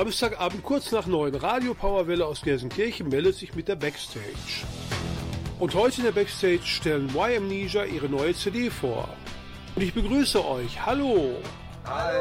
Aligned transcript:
Samstagabend 0.00 0.62
kurz 0.62 0.92
nach 0.92 1.04
neun 1.04 1.34
Radio 1.34 1.74
Powerwelle 1.74 2.24
aus 2.24 2.40
Gelsenkirchen 2.40 3.10
meldet 3.10 3.34
sich 3.34 3.54
mit 3.54 3.68
der 3.68 3.76
Backstage. 3.76 4.64
Und 5.58 5.74
heute 5.74 5.98
in 5.98 6.04
der 6.04 6.12
Backstage 6.12 6.64
stellen 6.64 7.10
Y 7.10 7.36
Amnesia 7.36 7.84
ihre 7.84 8.08
neue 8.08 8.32
CD 8.32 8.70
vor. 8.70 9.10
Und 9.76 9.82
ich 9.82 9.92
begrüße 9.92 10.42
euch. 10.42 10.86
Hallo! 10.86 11.36
Hi! 11.84 12.16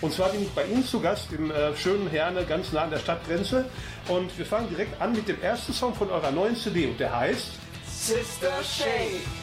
Und 0.00 0.10
zwar 0.14 0.30
bin 0.30 0.44
ich 0.44 0.48
bei 0.52 0.64
Ihnen 0.64 0.86
zu 0.86 1.00
Gast 1.00 1.30
im 1.34 1.50
äh, 1.50 1.76
schönen 1.76 2.08
Herne, 2.08 2.46
ganz 2.46 2.72
nah 2.72 2.84
an 2.84 2.90
der 2.90 2.98
Stadtgrenze. 2.98 3.68
Und 4.08 4.38
wir 4.38 4.46
fangen 4.46 4.70
direkt 4.70 4.98
an 4.98 5.12
mit 5.12 5.28
dem 5.28 5.38
ersten 5.42 5.74
Song 5.74 5.94
von 5.94 6.08
eurer 6.08 6.30
neuen 6.30 6.56
CD. 6.56 6.86
Und 6.86 6.98
der 6.98 7.14
heißt 7.14 7.48
Sister 7.84 8.52
Shake. 8.62 9.41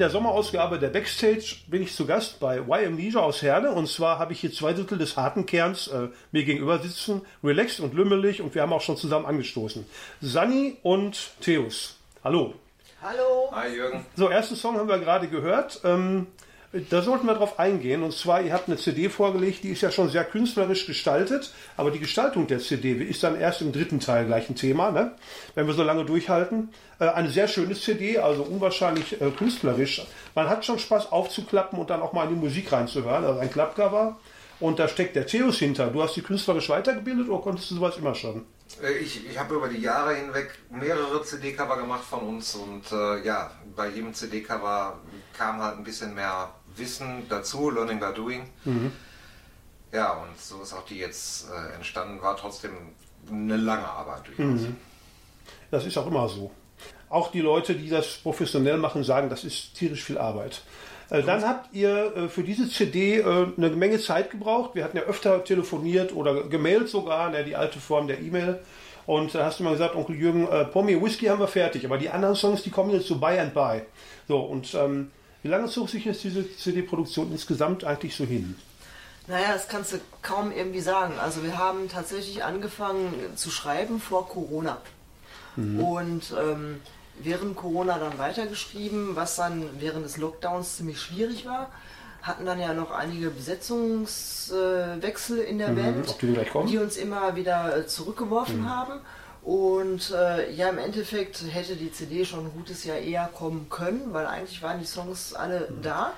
Der 0.00 0.08
Sommerausgabe 0.08 0.78
der 0.78 0.88
Backstage 0.88 1.56
bin 1.66 1.82
ich 1.82 1.94
zu 1.94 2.06
Gast 2.06 2.40
bei 2.40 2.56
YM 2.56 2.96
Leisure 2.96 3.22
aus 3.22 3.42
Herne 3.42 3.72
und 3.72 3.86
zwar 3.86 4.18
habe 4.18 4.32
ich 4.32 4.40
hier 4.40 4.50
zwei 4.50 4.72
Drittel 4.72 4.96
des 4.96 5.18
harten 5.18 5.44
Kerns 5.44 5.88
äh, 5.88 6.08
mir 6.32 6.44
gegenüber 6.44 6.78
sitzen, 6.78 7.20
relaxed 7.44 7.80
und 7.80 7.92
lümmelig 7.92 8.40
und 8.40 8.54
wir 8.54 8.62
haben 8.62 8.72
auch 8.72 8.80
schon 8.80 8.96
zusammen 8.96 9.26
angestoßen. 9.26 9.84
Sani 10.22 10.78
und 10.82 11.32
Theus. 11.42 11.98
Hallo. 12.24 12.54
Hallo. 13.02 13.50
Hi 13.52 13.74
Jürgen. 13.74 14.06
So, 14.16 14.28
ersten 14.28 14.56
Song 14.56 14.78
haben 14.78 14.88
wir 14.88 14.98
gerade 14.98 15.28
gehört. 15.28 15.80
Ähm, 15.84 16.28
da 16.72 17.02
sollten 17.02 17.26
wir 17.26 17.34
drauf 17.34 17.58
eingehen. 17.58 18.02
Und 18.02 18.12
zwar, 18.12 18.42
ihr 18.42 18.52
habt 18.52 18.68
eine 18.68 18.76
CD 18.76 19.08
vorgelegt, 19.08 19.64
die 19.64 19.70
ist 19.70 19.80
ja 19.80 19.90
schon 19.90 20.08
sehr 20.08 20.24
künstlerisch 20.24 20.86
gestaltet, 20.86 21.52
aber 21.76 21.90
die 21.90 21.98
Gestaltung 21.98 22.46
der 22.46 22.60
CD 22.60 22.92
ist 22.92 23.22
dann 23.22 23.38
erst 23.38 23.60
im 23.60 23.72
dritten 23.72 23.98
Teil 23.98 24.26
gleich 24.26 24.48
ein 24.48 24.54
Thema, 24.54 24.90
ne? 24.92 25.12
wenn 25.54 25.66
wir 25.66 25.74
so 25.74 25.82
lange 25.82 26.04
durchhalten. 26.04 26.70
Äh, 27.00 27.08
eine 27.08 27.30
sehr 27.30 27.48
schöne 27.48 27.74
CD, 27.74 28.18
also 28.18 28.42
unwahrscheinlich 28.42 29.20
äh, 29.20 29.30
künstlerisch. 29.30 30.06
Man 30.34 30.48
hat 30.48 30.64
schon 30.64 30.78
Spaß 30.78 31.10
aufzuklappen 31.10 31.78
und 31.78 31.90
dann 31.90 32.02
auch 32.02 32.12
mal 32.12 32.24
in 32.24 32.34
die 32.34 32.40
Musik 32.40 32.70
reinzuhören. 32.70 33.24
Also 33.24 33.40
ein 33.40 33.50
Klappcover. 33.50 34.18
Und 34.60 34.78
da 34.78 34.88
steckt 34.88 35.16
der 35.16 35.26
Theos 35.26 35.58
hinter. 35.58 35.86
Du 35.86 36.02
hast 36.02 36.14
die 36.16 36.22
künstlerisch 36.22 36.68
weitergebildet 36.68 37.28
oder 37.30 37.42
konntest 37.42 37.70
du 37.70 37.76
sowas 37.76 37.96
immer 37.96 38.14
schon? 38.14 38.44
Äh, 38.82 38.98
ich, 38.98 39.28
ich 39.28 39.38
habe 39.38 39.54
über 39.54 39.68
die 39.68 39.80
Jahre 39.80 40.14
hinweg 40.14 40.50
mehrere 40.70 41.22
CD-Cover 41.22 41.78
gemacht 41.78 42.04
von 42.04 42.20
uns 42.20 42.54
und 42.54 42.92
äh, 42.92 43.24
ja, 43.24 43.50
bei 43.74 43.88
jedem 43.88 44.14
CD-Cover 44.14 44.98
kam 45.36 45.62
halt 45.62 45.78
ein 45.78 45.84
bisschen 45.84 46.14
mehr 46.14 46.50
Wissen 46.80 47.26
dazu, 47.28 47.70
Learning 47.70 48.00
by 48.00 48.12
Doing. 48.14 48.48
Mhm. 48.64 48.92
Ja, 49.92 50.14
und 50.14 50.38
so 50.38 50.62
ist 50.62 50.72
auch 50.72 50.84
die 50.84 50.98
jetzt 50.98 51.48
äh, 51.50 51.74
entstanden, 51.74 52.22
war 52.22 52.36
trotzdem 52.36 52.72
eine 53.30 53.56
lange 53.56 53.86
Arbeit 53.86 54.26
durchaus. 54.26 54.62
Mhm. 54.62 54.76
Das 55.70 55.84
ist 55.84 55.96
auch 55.98 56.06
immer 56.06 56.28
so. 56.28 56.50
Auch 57.08 57.30
die 57.30 57.40
Leute, 57.40 57.74
die 57.74 57.88
das 57.88 58.18
professionell 58.18 58.76
machen, 58.76 59.02
sagen, 59.02 59.28
das 59.28 59.44
ist 59.44 59.74
tierisch 59.74 60.04
viel 60.04 60.18
Arbeit. 60.18 60.62
Äh, 61.10 61.22
dann 61.22 61.44
habt 61.44 61.74
ihr 61.74 62.16
äh, 62.16 62.28
für 62.28 62.44
diese 62.44 62.68
CD 62.68 63.18
äh, 63.18 63.46
eine 63.56 63.70
Menge 63.70 63.98
Zeit 63.98 64.30
gebraucht. 64.30 64.74
Wir 64.74 64.84
hatten 64.84 64.96
ja 64.96 65.02
öfter 65.02 65.42
telefoniert 65.44 66.14
oder 66.14 66.44
gemailt 66.44 66.88
sogar, 66.88 67.30
ne, 67.30 67.44
die 67.44 67.56
alte 67.56 67.80
Form 67.80 68.06
der 68.06 68.20
E-Mail. 68.20 68.60
Und 69.06 69.34
da 69.34 69.44
hast 69.44 69.58
du 69.58 69.64
mal 69.64 69.72
gesagt, 69.72 69.96
Onkel 69.96 70.14
Jürgen, 70.14 70.46
äh, 70.46 70.64
Pommy 70.66 71.00
Whisky 71.02 71.26
haben 71.26 71.40
wir 71.40 71.48
fertig, 71.48 71.84
aber 71.84 71.98
die 71.98 72.10
anderen 72.10 72.36
Songs, 72.36 72.62
die 72.62 72.70
kommen 72.70 72.90
jetzt 72.90 73.08
so 73.08 73.18
by 73.18 73.38
and 73.38 73.54
by. 73.54 73.82
So, 74.28 74.38
und 74.38 74.72
ähm, 74.74 75.10
wie 75.42 75.48
lange 75.48 75.68
zog 75.68 75.88
sich 75.88 76.04
jetzt 76.04 76.24
diese 76.24 76.44
CD-Produktion 76.56 77.30
insgesamt 77.32 77.84
eigentlich 77.84 78.16
so 78.16 78.24
hin? 78.24 78.56
Naja, 79.26 79.52
das 79.52 79.68
kannst 79.68 79.92
du 79.92 79.98
kaum 80.22 80.52
irgendwie 80.52 80.80
sagen. 80.80 81.14
Also 81.20 81.42
wir 81.42 81.58
haben 81.58 81.88
tatsächlich 81.88 82.44
angefangen 82.44 83.12
zu 83.36 83.50
schreiben 83.50 84.00
vor 84.00 84.28
Corona. 84.28 84.78
Mhm. 85.56 85.80
Und 85.80 86.34
ähm, 86.38 86.80
während 87.22 87.56
Corona 87.56 87.98
dann 87.98 88.18
weitergeschrieben, 88.18 89.16
was 89.16 89.36
dann 89.36 89.64
während 89.78 90.04
des 90.04 90.16
Lockdowns 90.16 90.76
ziemlich 90.76 91.00
schwierig 91.00 91.46
war. 91.46 91.70
Hatten 92.22 92.44
dann 92.44 92.60
ja 92.60 92.74
noch 92.74 92.90
einige 92.90 93.30
Besetzungswechsel 93.30 95.38
in 95.38 95.56
der 95.58 95.70
mhm, 95.70 95.76
Band, 95.76 96.16
die, 96.20 96.36
die, 96.68 96.78
uns 96.78 96.98
immer 96.98 97.34
wieder 97.34 97.78
äh, 97.78 97.86
zurückgeworfen 97.86 98.60
mhm. 98.60 98.68
haben. 98.68 99.00
Und 99.42 100.10
äh, 100.10 100.52
ja, 100.52 100.68
im 100.68 100.78
Endeffekt 100.78 101.42
hätte 101.50 101.76
die 101.76 101.92
CD 101.92 102.24
schon 102.24 102.46
ein 102.46 102.52
gutes 102.52 102.84
Jahr 102.84 102.98
eher 102.98 103.30
kommen 103.32 103.68
können, 103.70 104.12
weil 104.12 104.26
eigentlich 104.26 104.62
waren 104.62 104.80
die 104.80 104.86
Songs 104.86 105.32
alle 105.34 105.68
mhm. 105.70 105.82
da. 105.82 106.12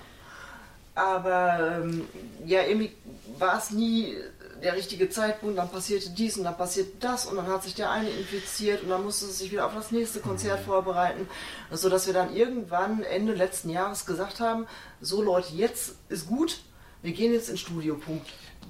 Aber 0.94 1.80
ähm, 1.82 2.06
ja, 2.44 2.62
irgendwie 2.62 2.94
war 3.38 3.56
es 3.56 3.70
nie 3.70 4.14
der 4.62 4.74
richtige 4.74 5.08
Zeitpunkt, 5.08 5.58
dann 5.58 5.70
passierte 5.70 6.10
dies 6.10 6.36
und 6.36 6.44
dann 6.44 6.56
passierte 6.56 6.92
das 7.00 7.26
und 7.26 7.36
dann 7.36 7.46
hat 7.46 7.62
sich 7.62 7.74
der 7.74 7.90
eine 7.90 8.10
infiziert 8.10 8.82
und 8.82 8.90
dann 8.90 9.02
musste 9.02 9.26
es 9.26 9.38
sich 9.38 9.50
wieder 9.50 9.66
auf 9.66 9.74
das 9.74 9.90
nächste 9.90 10.20
Konzert 10.20 10.60
mhm. 10.60 10.64
vorbereiten, 10.64 11.28
so 11.70 11.88
dass 11.88 12.06
wir 12.06 12.14
dann 12.14 12.34
irgendwann 12.34 13.02
Ende 13.02 13.34
letzten 13.34 13.70
Jahres 13.70 14.06
gesagt 14.06 14.40
haben, 14.40 14.66
so 15.00 15.22
Leute, 15.22 15.54
jetzt 15.54 15.96
ist 16.08 16.28
gut, 16.28 16.60
wir 17.02 17.12
gehen 17.12 17.32
jetzt 17.32 17.48
ins 17.48 17.60
Studio, 17.60 17.96
Punkt. 17.96 18.28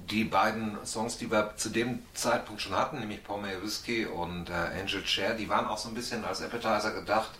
Die 0.09 0.23
beiden 0.25 0.77
Songs, 0.85 1.17
die 1.17 1.31
wir 1.31 1.55
zu 1.55 1.69
dem 1.69 2.05
Zeitpunkt 2.13 2.61
schon 2.61 2.75
hatten, 2.75 2.99
nämlich 2.99 3.23
Pommery 3.23 3.61
Whiskey 3.61 4.05
und 4.05 4.49
äh, 4.49 4.53
Angel 4.53 5.03
Chair, 5.03 5.33
die 5.33 5.49
waren 5.49 5.65
auch 5.65 5.77
so 5.77 5.89
ein 5.89 5.95
bisschen 5.95 6.23
als 6.25 6.41
Appetizer 6.41 6.91
gedacht. 6.91 7.31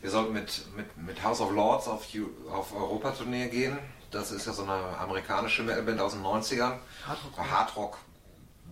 Wir 0.00 0.10
sollten 0.10 0.32
mit, 0.32 0.64
mit, 0.76 0.96
mit 0.96 1.22
House 1.22 1.40
of 1.40 1.52
Lords 1.52 1.88
auf, 1.88 2.06
auf 2.50 2.74
Europa-Tournee 2.74 3.48
gehen 3.48 3.78
das 4.10 4.32
ist 4.32 4.46
ja 4.46 4.52
so 4.52 4.62
eine 4.62 4.98
amerikanische 4.98 5.62
Metalband 5.62 6.00
aus 6.00 6.12
den 6.12 6.22
90ern. 6.22 6.72
Hardrock. 7.06 7.38
Hardrock 7.38 7.98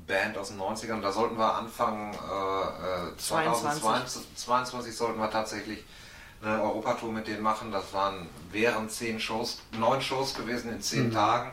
Band 0.06 0.36
aus 0.36 0.48
den 0.48 0.60
90ern. 0.60 1.00
Da 1.00 1.12
sollten 1.12 1.38
wir 1.38 1.54
Anfang 1.54 2.12
äh, 2.12 3.16
2022 3.16 4.92
äh, 4.92 4.94
sollten 4.94 5.18
wir 5.18 5.30
tatsächlich 5.30 5.84
eine 6.42 6.62
Europatour 6.62 7.12
mit 7.12 7.26
denen 7.26 7.42
machen. 7.42 7.72
Das 7.72 7.92
waren 7.92 8.28
während 8.50 8.90
zehn 8.90 9.18
Shows, 9.18 9.62
neun 9.78 10.00
Shows 10.00 10.34
gewesen 10.34 10.72
in 10.72 10.82
zehn 10.82 11.08
mhm. 11.08 11.12
Tagen 11.12 11.52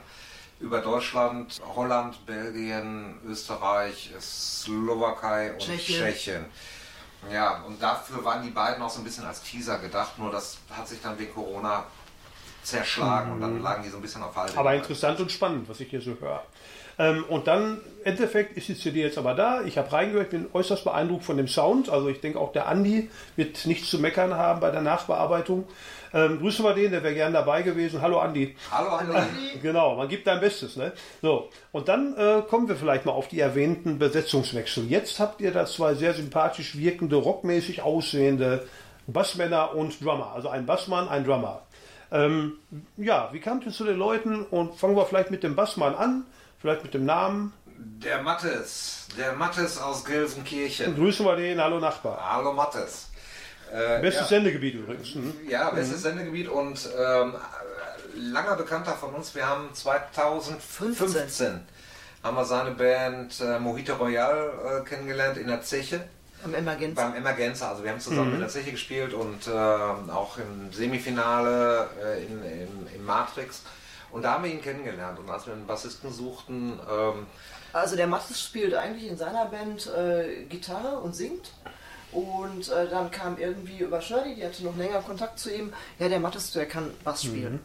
über 0.62 0.80
Deutschland, 0.80 1.62
Holland, 1.76 2.26
Belgien, 2.26 3.20
Österreich, 3.28 4.12
Slowakei 4.20 5.54
und 5.54 5.60
Tschechien. 5.60 6.06
Tschechien. 6.06 6.46
Ja, 7.32 7.62
und 7.68 7.82
dafür 7.82 8.24
waren 8.24 8.44
die 8.44 8.50
beiden 8.50 8.82
auch 8.82 8.90
so 8.90 9.00
ein 9.00 9.04
bisschen 9.04 9.26
als 9.26 9.42
Teaser 9.44 9.78
gedacht, 9.78 10.18
nur 10.18 10.32
das 10.32 10.58
hat 10.70 10.88
sich 10.88 11.02
dann 11.02 11.20
wegen 11.20 11.34
Corona 11.34 11.86
zerschlagen 12.64 13.28
mhm. 13.28 13.36
und 13.36 13.42
dann 13.42 13.58
mhm. 13.58 13.64
lagen 13.64 13.84
die 13.84 13.90
so 13.90 13.98
ein 13.98 14.02
bisschen 14.02 14.24
auf 14.24 14.36
Halde. 14.36 14.58
Aber 14.58 14.74
interessant 14.74 15.20
und 15.20 15.32
spannend, 15.32 15.68
was 15.70 15.80
ich 15.80 15.90
hier 15.90 16.02
so 16.02 16.16
höre. 16.20 16.44
Ähm, 16.98 17.24
und 17.30 17.48
dann, 17.48 17.82
im 18.04 18.06
Endeffekt 18.06 18.58
ist 18.58 18.68
die 18.68 18.78
CD 18.78 19.02
jetzt 19.02 19.18
aber 19.18 19.34
da. 19.34 19.62
Ich 19.64 19.78
habe 19.78 19.92
reingehört, 19.92 20.32
bin 20.32 20.48
äußerst 20.52 20.84
beeindruckt 20.84 21.24
von 21.24 21.38
dem 21.38 21.48
Sound. 21.48 21.90
Also 21.90 22.10
ich 22.10 22.22
denke 22.22 22.40
auch 22.40 22.52
der 22.52 22.68
Andi 22.68 23.10
wird 23.36 23.66
nichts 23.66 23.90
zu 23.90 24.00
meckern 24.00 24.34
haben 24.36 24.60
bei 24.60 24.72
der 24.72 24.82
Nachbearbeitung. 24.82 25.68
Ähm, 26.14 26.40
grüßen 26.40 26.66
wir 26.66 26.74
den, 26.74 26.92
der 26.92 27.04
wäre 27.04 27.14
gern 27.14 27.34
dabei 27.34 27.62
gewesen. 27.62 28.02
Hallo 28.02 28.20
Andi. 28.20 28.56
Hallo 28.70 28.96
Andi. 28.96 29.60
genau, 29.62 29.96
man 29.96 30.08
gibt 30.10 30.28
dein 30.28 30.40
Bestes. 30.40 30.76
Ne? 30.76 30.92
So, 31.22 31.50
und 31.72 31.88
dann 31.88 32.16
äh, 32.18 32.42
kommen 32.48 32.68
wir 32.68 32.76
vielleicht 32.76 33.06
mal 33.06 33.14
auf 33.14 33.28
die 33.28 33.40
erwähnten 33.40 33.98
Besetzungswechsel. 33.98 34.86
Jetzt 34.86 35.20
habt 35.20 35.42
ihr 35.42 35.52
da 35.52 35.66
zwei 35.66 35.94
sehr 35.94 36.14
sympathisch 36.14 36.78
wirkende, 36.78 37.16
rockmäßig 37.16 37.82
aussehende 37.82 38.68
Bassmänner 39.08 39.74
und 39.76 40.04
Drummer. 40.04 40.34
Also 40.36 40.50
ein 40.50 40.66
Bassmann, 40.66 41.08
ein 41.08 41.24
Drummer. 41.24 41.62
Ähm, 42.12 42.58
ja, 42.98 43.30
wie 43.32 43.40
kamt 43.40 43.66
ihr 43.66 43.72
zu 43.72 43.86
den 43.86 43.98
Leuten? 43.98 44.44
Und 44.44 44.76
fangen 44.76 44.96
wir 44.96 45.06
vielleicht 45.06 45.32
mit 45.32 45.44
dem 45.44 45.56
Bassmann 45.56 45.96
an, 45.96 46.26
vielleicht 46.60 46.84
mit 46.84 46.94
dem 46.94 47.06
Namen. 47.06 47.54
Der 47.78 48.22
Mattes, 48.22 49.08
der 49.18 49.34
Mattes 49.34 49.80
aus 49.80 50.06
Gelsenkirchen. 50.06 50.96
Grüßen 50.96 51.26
wir 51.26 51.36
den, 51.36 51.60
hallo 51.62 51.80
Nachbar. 51.80 52.20
Hallo 52.22 52.54
Mattes. 52.54 53.11
Äh, 53.72 54.02
bestes 54.02 54.24
ja. 54.24 54.28
Sendegebiet 54.28 54.76
übrigens. 54.76 55.16
Mhm. 55.16 55.34
Ja, 55.48 55.70
bestes 55.70 55.98
mhm. 55.98 56.02
Sendegebiet 56.02 56.50
und 56.50 56.90
ähm, 56.98 57.36
langer 58.16 58.56
Bekannter 58.56 58.94
von 58.94 59.14
uns. 59.14 59.34
Wir 59.36 59.48
haben 59.48 59.74
2015 59.74 61.08
15. 61.08 61.60
haben 62.24 62.36
wir 62.36 62.46
seine 62.46 62.72
Band 62.72 63.40
äh, 63.42 63.60
Mojito 63.60 63.96
Royal 63.96 64.52
äh, 64.82 64.88
kennengelernt 64.88 65.38
in 65.38 65.48
der 65.48 65.62
Zeche. 65.62 66.02
Am 66.44 66.54
Emergenza. 66.56 67.04
Beim 67.04 67.16
Emergenza, 67.16 67.70
also 67.70 67.84
wir 67.84 67.92
haben 67.92 68.00
zusammen 68.00 68.30
mhm. 68.30 68.34
in 68.36 68.40
der 68.42 68.50
Zeche 68.50 68.72
gespielt 68.72 69.14
und 69.14 69.48
äh, 69.48 69.52
auch 69.52 70.38
im 70.38 70.74
Semifinale 70.74 71.88
äh, 72.04 72.24
in, 72.24 72.44
in, 72.44 72.88
in, 72.96 73.06
Matrix. 73.06 73.62
Und 74.12 74.24
da 74.24 74.34
haben 74.34 74.44
wir 74.44 74.52
ihn 74.52 74.62
kennengelernt 74.62 75.20
und 75.20 75.30
als 75.30 75.46
wir 75.46 75.54
einen 75.54 75.68
Bassisten 75.68 76.12
suchten. 76.12 76.80
Ähm, 76.90 77.28
also 77.74 77.96
der 77.96 78.08
Mattes 78.08 78.42
spielt 78.42 78.74
eigentlich 78.74 79.10
in 79.10 79.18
seiner 79.18 79.46
Band 79.46 79.88
äh, 79.88 80.46
Gitarre 80.50 80.98
und 80.98 81.16
singt. 81.16 81.52
Und 82.12 82.70
äh, 82.70 82.90
dann 82.90 83.10
kam 83.12 83.38
irgendwie 83.38 83.80
über 83.80 84.02
Shirley, 84.02 84.36
die 84.36 84.46
hatte 84.46 84.64
noch 84.64 84.76
länger 84.76 85.02
Kontakt 85.02 85.40
zu 85.40 85.54
ihm. 85.54 85.74
Ja, 86.00 86.10
der 86.10 86.20
Mattes, 86.20 86.52
der 86.52 86.66
kann 86.66 86.92
Bass 87.04 87.24
spielen. 87.24 87.54
Mhm. 87.54 87.60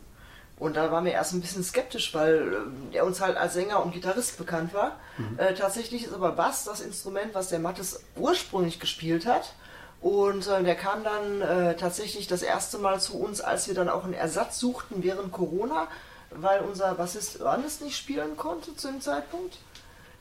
Und 0.58 0.76
da 0.76 0.90
waren 0.90 1.04
wir 1.04 1.12
erst 1.12 1.34
ein 1.34 1.40
bisschen 1.40 1.62
skeptisch, 1.62 2.14
weil 2.14 2.54
äh, 2.92 2.96
er 2.96 3.04
uns 3.04 3.20
halt 3.20 3.36
als 3.36 3.54
Sänger 3.54 3.82
und 3.84 3.92
Gitarrist 3.92 4.38
bekannt 4.38 4.72
war. 4.72 4.98
Mhm. 5.18 5.38
Äh, 5.38 5.54
tatsächlich 5.54 6.04
ist 6.04 6.14
aber 6.14 6.32
Bass 6.32 6.64
das 6.64 6.80
Instrument, 6.80 7.34
was 7.34 7.48
der 7.48 7.58
Mattes 7.58 8.00
ursprünglich 8.16 8.80
gespielt 8.80 9.26
hat. 9.26 9.52
Und 10.00 10.46
äh, 10.46 10.62
der 10.62 10.76
kam 10.76 11.02
dann 11.02 11.40
äh, 11.40 11.76
tatsächlich 11.76 12.26
das 12.26 12.42
erste 12.42 12.78
Mal 12.78 13.00
zu 13.00 13.18
uns, 13.18 13.40
als 13.40 13.66
wir 13.66 13.74
dann 13.74 13.88
auch 13.88 14.04
einen 14.04 14.14
Ersatz 14.14 14.58
suchten 14.58 15.02
während 15.02 15.32
Corona, 15.32 15.88
weil 16.30 16.60
unser 16.60 16.94
Bassist 16.94 17.40
Ernest 17.40 17.82
nicht 17.82 17.96
spielen 17.96 18.36
konnte 18.36 18.76
zu 18.76 18.88
dem 18.88 19.00
Zeitpunkt 19.00 19.58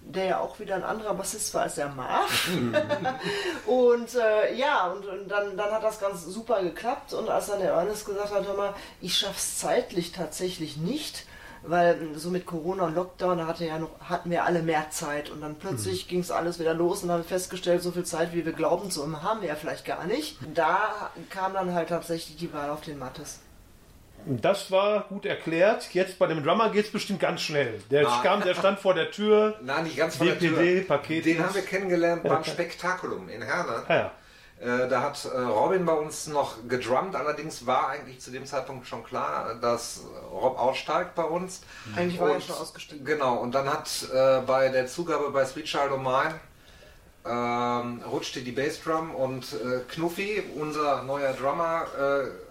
der 0.08 0.26
ja 0.26 0.40
auch 0.40 0.60
wieder 0.60 0.76
ein 0.76 0.84
anderer 0.84 1.14
Bassist 1.14 1.54
war 1.54 1.64
als 1.64 1.76
der 1.76 1.90
Mark. 1.90 2.30
und 3.66 4.16
äh, 4.16 4.56
ja, 4.56 4.88
und, 4.92 5.06
und, 5.06 5.28
dann, 5.28 5.58
dann 5.58 5.72
hat 5.72 5.84
das 5.84 6.00
ganz 6.00 6.26
super 6.26 6.62
geklappt. 6.62 7.14
Und 7.14 7.30
als 7.30 7.48
dann 7.48 7.60
der 7.60 7.72
Ernest 7.72 8.06
gesagt 8.06 8.34
hat, 8.34 8.48
hör 8.48 8.56
mal, 8.56 8.74
ich 9.02 9.18
schaff's 9.18 9.58
zeitlich 9.60 10.12
tatsächlich 10.12 10.78
nicht, 10.78 11.26
weil 11.64 12.16
so 12.16 12.30
mit 12.30 12.46
Corona 12.46 12.86
und 12.86 12.96
Lockdown, 12.96 13.40
da 13.40 13.48
hatte 13.48 13.66
ja 13.66 13.80
noch, 13.80 13.90
hatten 14.00 14.30
wir 14.30 14.44
alle 14.44 14.62
mehr 14.62 14.92
Zeit. 14.92 15.30
Und 15.32 15.42
dann 15.42 15.56
plötzlich 15.56 16.06
mhm. 16.06 16.10
ging 16.10 16.20
es 16.20 16.32
alles 16.32 16.60
wieder 16.60 16.74
los 16.74 17.04
und 17.04 17.12
haben 17.12 17.24
festgestellt, 17.24 17.82
so 17.82 17.92
viel 17.92 18.06
Zeit, 18.06 18.34
wie 18.34 18.46
wir 18.46 18.54
glauben 18.54 18.92
zu 18.92 19.02
haben, 19.02 19.24
haben 19.24 19.42
wir 19.42 19.50
ja 19.50 19.56
vielleicht 19.56 19.86
gar 19.86 20.06
nicht. 20.06 20.38
Da 20.54 21.12
kam 21.30 21.54
dann 21.54 21.74
halt 21.74 21.90
tatsächlich 21.90 22.38
die 22.38 22.54
Wahl 22.54 22.70
auf 22.70 22.82
den 22.82 23.00
Mattes. 23.00 23.40
Das 24.26 24.72
war 24.72 25.02
gut 25.10 25.26
erklärt. 25.26 25.94
Jetzt 25.94 26.18
bei 26.18 26.28
dem 26.28 26.44
Drummer 26.44 26.70
geht 26.72 26.86
es 26.86 26.92
bestimmt 26.92 27.20
ganz 27.20 27.42
schnell. 27.42 27.82
Der 27.92 28.04
Nein. 28.04 28.24
kam, 28.24 28.42
der 28.42 28.56
stand 28.56 28.80
vor 28.80 28.94
der 28.94 29.12
Tür. 29.12 29.56
Nein, 29.62 29.84
nicht 29.84 29.98
ganz 29.98 30.16
vor 30.16 30.26
DPD, 30.26 30.50
der 30.50 30.56
Tür. 30.56 30.88
Paket. 30.88 31.26
Den 31.26 31.44
haben 31.44 31.54
wir 31.54 31.62
kennengelernt 31.62 32.24
beim 32.24 32.44
Spektakulum 32.44 33.30
in 33.30 33.42
Herne. 33.42 33.84
Ah, 33.88 33.96
ja. 33.96 34.12
Äh, 34.60 34.88
da 34.88 35.02
hat 35.02 35.26
äh, 35.26 35.38
Robin 35.38 35.86
bei 35.86 35.94
uns 35.94 36.28
noch 36.28 36.68
gedrummt, 36.68 37.16
allerdings 37.16 37.66
war 37.68 37.90
eigentlich 37.90 38.22
zu 38.22 38.32
dem 38.32 38.46
Zeitpunkt 38.46 38.88
schon 38.88 39.04
klar, 39.04 39.56
dass 39.56 40.02
Rob 40.32 40.58
aussteigt 40.58 41.14
bei 41.14 41.26
uns. 41.26 41.62
Eigentlich 41.96 42.20
war 42.20 42.30
und, 42.30 42.36
er 42.36 42.42
schon 42.42 42.56
ausgestiegen. 42.56 43.06
Genau, 43.06 43.36
und 43.36 43.54
dann 43.54 43.70
hat 43.70 43.90
äh, 44.14 44.40
bei 44.48 44.70
der 44.70 44.88
Zugabe 44.88 45.30
bei 45.32 45.46
Sweet 45.46 45.66
Child 45.66 45.92
O' 45.92 45.98
Mine 45.98 46.40
ähm, 47.28 48.02
rutschte 48.10 48.42
die 48.42 48.52
Bassdrum 48.52 49.16
und 49.16 49.54
äh, 49.54 49.80
Knuffi, 49.90 50.44
unser 50.56 51.04
neuer 51.04 51.34
Drummer, 51.34 51.88
äh, 51.98 52.45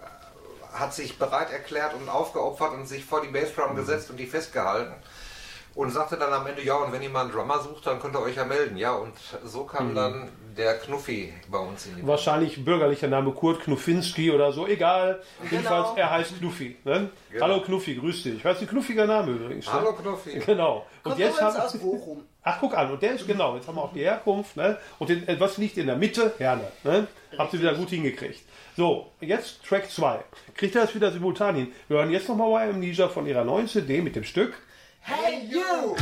hat 0.79 0.93
sich 0.93 1.17
bereit 1.17 1.51
erklärt 1.51 1.93
und 1.93 2.09
aufgeopfert 2.09 2.73
und 2.73 2.87
sich 2.87 3.05
vor 3.05 3.21
die 3.21 3.29
Bassdrum 3.29 3.71
mhm. 3.71 3.77
gesetzt 3.77 4.09
und 4.09 4.17
die 4.17 4.27
festgehalten. 4.27 4.93
Und 5.73 5.91
sagte 5.91 6.15
dann 6.15 6.31
am 6.31 6.47
Ende, 6.47 6.63
ja, 6.63 6.75
und 6.75 6.93
wenn 6.93 7.01
ihr 7.01 7.09
mal 7.09 7.23
einen 7.23 7.31
Drummer 7.31 7.59
sucht, 7.59 7.85
dann 7.85 7.99
könnt 7.99 8.15
ihr 8.15 8.21
euch 8.21 8.37
ja 8.37 8.45
melden. 8.45 8.77
Ja, 8.77 8.93
und 8.93 9.13
so 9.43 9.65
kam 9.65 9.89
mhm. 9.89 9.95
dann 9.95 10.29
der 10.55 10.79
Knuffi 10.79 11.33
bei 11.49 11.57
uns 11.57 11.85
in 11.85 11.97
die 11.97 12.07
Wahrscheinlich 12.07 12.63
bürgerlicher 12.63 13.09
Name 13.09 13.31
Kurt 13.33 13.61
Knuffinski 13.61 14.31
oder 14.31 14.53
so, 14.53 14.67
egal. 14.67 15.21
Genau. 15.39 15.51
Jedenfalls, 15.51 15.87
er 15.97 16.11
heißt 16.11 16.39
Knuffi. 16.39 16.77
Ne? 16.85 17.09
Genau. 17.29 17.43
Hallo 17.45 17.61
Knuffi, 17.61 17.95
grüß 17.95 18.23
dich. 18.23 18.43
Hörst 18.43 18.61
du, 18.61 18.67
knuffiger 18.67 19.05
Name 19.05 19.33
übrigens. 19.33 19.65
Ne? 19.65 19.73
Hallo 19.73 19.91
ne? 19.91 19.97
Knuffi. 19.97 20.39
Genau. 20.45 20.85
Und 21.03 21.11
Kommt 21.11 21.19
jetzt 21.19 21.41
haben, 21.41 21.57
aus 21.57 21.77
Bochum. 21.77 22.23
Ach, 22.41 22.57
guck 22.59 22.77
an, 22.77 22.91
und 22.91 23.01
der 23.01 23.15
ist 23.15 23.27
genau, 23.27 23.55
jetzt 23.55 23.67
haben 23.67 23.75
wir 23.75 23.83
auch 23.83 23.93
die 23.93 24.01
Herkunft. 24.01 24.55
Ne? 24.55 24.77
Und 24.99 25.09
den, 25.09 25.27
äh, 25.27 25.37
was 25.39 25.57
liegt 25.57 25.77
in 25.77 25.87
der 25.87 25.97
Mitte? 25.97 26.33
Herne. 26.37 26.71
Ne? 26.83 27.07
Habt 27.37 27.53
ihr 27.53 27.59
wieder 27.59 27.73
gut 27.73 27.89
hingekriegt. 27.89 28.41
So, 28.77 29.09
jetzt 29.21 29.63
Track 29.63 29.89
2. 29.89 30.19
Kriegt 30.53 30.75
ihr 30.75 30.81
das 30.81 30.93
wieder 30.93 31.09
simultan 31.09 31.55
hin? 31.55 31.71
Wir 31.87 31.97
hören 31.97 32.11
jetzt 32.11 32.27
nochmal 32.27 32.69
Amnesia 32.69 33.07
von 33.07 33.25
ihrer 33.25 33.45
neuen 33.45 33.69
CD 33.69 34.01
mit 34.01 34.17
dem 34.17 34.25
Stück 34.25 34.53
Hey 34.99 35.47
You! 35.49 35.95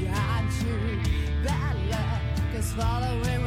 Behind 0.00 0.52
you. 0.64 0.98
Bad 1.44 1.76
luck 1.90 2.54
is 2.54 2.72
following 2.72 3.45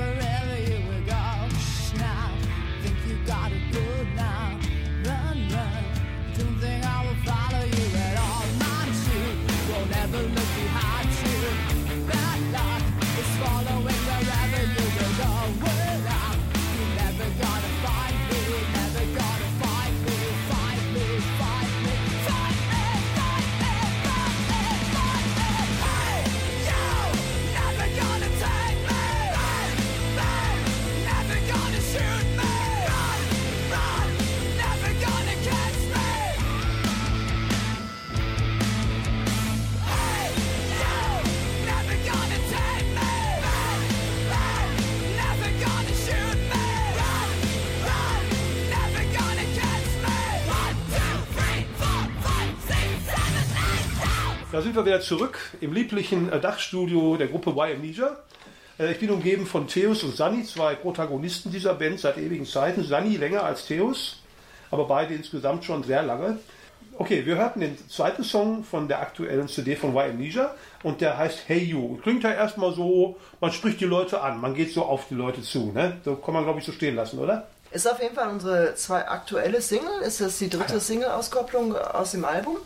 wir 54.79 54.85
wieder 54.85 55.01
zurück 55.01 55.37
im 55.59 55.73
lieblichen 55.73 56.31
äh, 56.31 56.39
Dachstudio 56.39 57.17
der 57.17 57.27
Gruppe 57.27 57.49
Y 57.51 57.75
Amnesia. 57.75 58.17
Äh, 58.79 58.91
Ich 58.91 58.99
bin 58.99 59.09
umgeben 59.11 59.45
von 59.45 59.67
Theus 59.67 60.03
und 60.03 60.15
Sani, 60.15 60.45
zwei 60.45 60.75
Protagonisten 60.75 61.51
dieser 61.51 61.73
Band 61.73 61.99
seit 61.99 62.17
ewigen 62.17 62.45
Zeiten. 62.45 62.83
Sani 62.83 63.17
länger 63.17 63.43
als 63.43 63.65
Theus, 63.65 64.21
aber 64.71 64.85
beide 64.85 65.13
insgesamt 65.13 65.65
schon 65.65 65.83
sehr 65.83 66.01
lange. 66.03 66.39
Okay, 66.97 67.25
wir 67.25 67.35
hörten 67.35 67.59
den 67.59 67.77
zweiten 67.89 68.23
Song 68.23 68.63
von 68.63 68.87
der 68.87 69.01
aktuellen 69.01 69.47
CD 69.49 69.75
von 69.75 69.91
Y 69.91 70.11
Amnesia 70.11 70.55
und 70.83 71.01
der 71.01 71.17
heißt 71.17 71.39
Hey 71.47 71.59
You. 71.63 71.97
Klingt 71.97 72.23
ja 72.23 72.31
erstmal 72.31 72.73
so, 72.73 73.17
man 73.41 73.51
spricht 73.51 73.81
die 73.81 73.85
Leute 73.85 74.21
an, 74.21 74.39
man 74.39 74.53
geht 74.53 74.73
so 74.73 74.83
auf 74.85 75.07
die 75.09 75.15
Leute 75.15 75.41
zu. 75.41 75.71
Ne? 75.73 75.97
So 76.05 76.15
kann 76.15 76.33
man, 76.33 76.45
glaube 76.45 76.59
ich, 76.59 76.65
so 76.65 76.71
stehen 76.71 76.95
lassen, 76.95 77.19
oder? 77.19 77.47
Ist 77.71 77.87
auf 77.87 78.01
jeden 78.01 78.15
Fall 78.15 78.29
unsere 78.29 78.75
zwei 78.75 79.07
aktuelle 79.07 79.61
Single. 79.61 80.01
Ist 80.01 80.21
das 80.21 80.39
die 80.39 80.49
dritte 80.49 80.79
Single-Auskopplung 80.79 81.75
aus 81.75 82.11
dem 82.11 82.25
Album. 82.25 82.57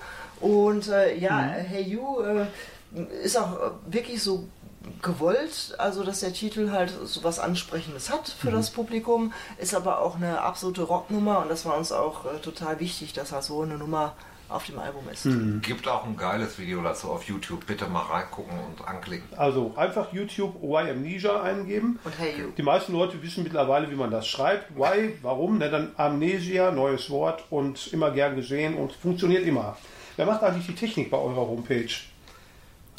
Und 0.43 0.89
äh, 0.89 1.17
ja, 1.17 1.39
Hey 1.39 1.83
You 1.83 2.19
äh, 2.19 2.45
ist 3.23 3.37
auch 3.37 3.71
wirklich 3.87 4.21
so 4.21 4.47
gewollt, 5.01 5.73
also 5.77 6.03
dass 6.03 6.19
der 6.19 6.33
Titel 6.33 6.69
halt 6.71 6.93
so 7.05 7.23
was 7.23 7.39
Ansprechendes 7.39 8.11
hat 8.11 8.27
für 8.27 8.51
das 8.51 8.69
Publikum, 8.69 9.31
ist 9.57 9.73
aber 9.73 10.01
auch 10.01 10.17
eine 10.17 10.41
absolute 10.41 10.81
Rocknummer 10.81 11.39
und 11.39 11.49
das 11.49 11.65
war 11.65 11.77
uns 11.77 11.93
auch 11.93 12.25
äh, 12.25 12.39
total 12.39 12.81
wichtig, 12.81 13.13
dass 13.13 13.31
halt 13.31 13.43
so 13.43 13.61
eine 13.61 13.77
Nummer 13.77 14.15
auf 14.49 14.65
dem 14.65 14.77
Album 14.79 15.03
ist. 15.11 15.25
Gibt 15.61 15.87
auch 15.87 16.03
ein 16.03 16.17
geiles 16.17 16.59
Video 16.59 16.81
dazu 16.83 17.09
auf 17.09 17.23
YouTube. 17.23 17.65
Bitte 17.65 17.87
mal 17.87 18.01
reingucken 18.01 18.53
und 18.59 18.85
anklicken. 18.85 19.27
Also 19.37 19.73
einfach 19.77 20.11
YouTube 20.11 20.61
Y 20.61 20.89
Amnesia 20.89 21.41
eingeben. 21.41 21.99
Und 22.03 22.19
Hey 22.19 22.33
You. 22.37 22.51
Die 22.55 22.61
meisten 22.61 22.91
Leute 22.91 23.23
wissen 23.23 23.43
mittlerweile, 23.43 23.89
wie 23.89 23.95
man 23.95 24.11
das 24.11 24.27
schreibt. 24.27 24.75
Why? 24.75 25.17
Warum? 25.21 25.57
Na, 25.57 25.69
dann 25.69 25.93
Amnesia, 25.97 26.69
neues 26.71 27.09
Wort 27.09 27.45
und 27.49 27.87
immer 27.93 28.11
gern 28.11 28.35
gesehen 28.35 28.75
und 28.75 28.91
funktioniert 28.91 29.45
immer. 29.45 29.77
Wer 30.15 30.25
macht 30.25 30.43
eigentlich 30.43 30.67
die 30.67 30.75
Technik 30.75 31.09
bei 31.09 31.17
eurer 31.17 31.47
Homepage? 31.47 31.89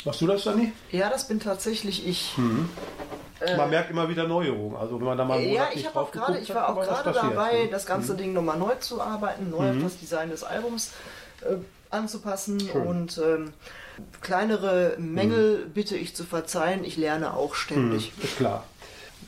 Machst 0.05 0.21
du 0.21 0.27
das, 0.27 0.45
Dani? 0.45 0.73
Ja, 0.91 1.09
das 1.09 1.29
bin 1.29 1.41
tatsächlich 1.41 2.07
ich. 2.07 2.35
man 3.57 3.71
merkt 3.71 3.91
immer 3.91 4.09
wieder 4.09 4.27
Neuerungen. 4.29 4.77
Also 4.77 4.99
wenn 4.99 5.07
man 5.07 5.17
da 5.19 5.25
mal 5.25 5.39
einen 5.39 5.45
Ja, 5.47 5.53
Monat 5.53 5.69
ich 5.71 5.77
nicht 5.77 5.87
habe 5.87 6.01
auch 6.01 6.13
gerade, 6.13 6.39
ich 6.39 6.49
hat, 6.51 6.57
war 6.57 6.69
auch 6.71 6.81
gerade 6.83 7.13
dabei, 7.13 7.65
Mhm. 7.67 7.71
das 7.71 7.87
ganze 7.87 8.15
Ding 8.17 8.33
nochmal 8.33 8.59
neu 8.59 8.75
zu 8.81 9.01
arbeiten, 9.01 9.51
neu 9.51 9.71
auf 9.71 9.77
das 9.83 9.97
Design 9.99 10.31
des 10.31 10.45
Albums 10.45 10.93
äh, 11.43 11.57
anzupassen 11.91 12.69
und 12.71 13.19
ähm, 13.19 13.53
kleinere 14.21 14.97
Mängel 14.99 15.67
bitte 15.73 15.97
ich 15.97 16.15
zu 16.17 16.25
verzeihen. 16.25 16.85
Ich 16.85 16.97
lerne 16.97 17.35
auch 17.35 17.55
ständig. 17.55 18.13
Ist 18.23 18.37
klar. 18.37 18.65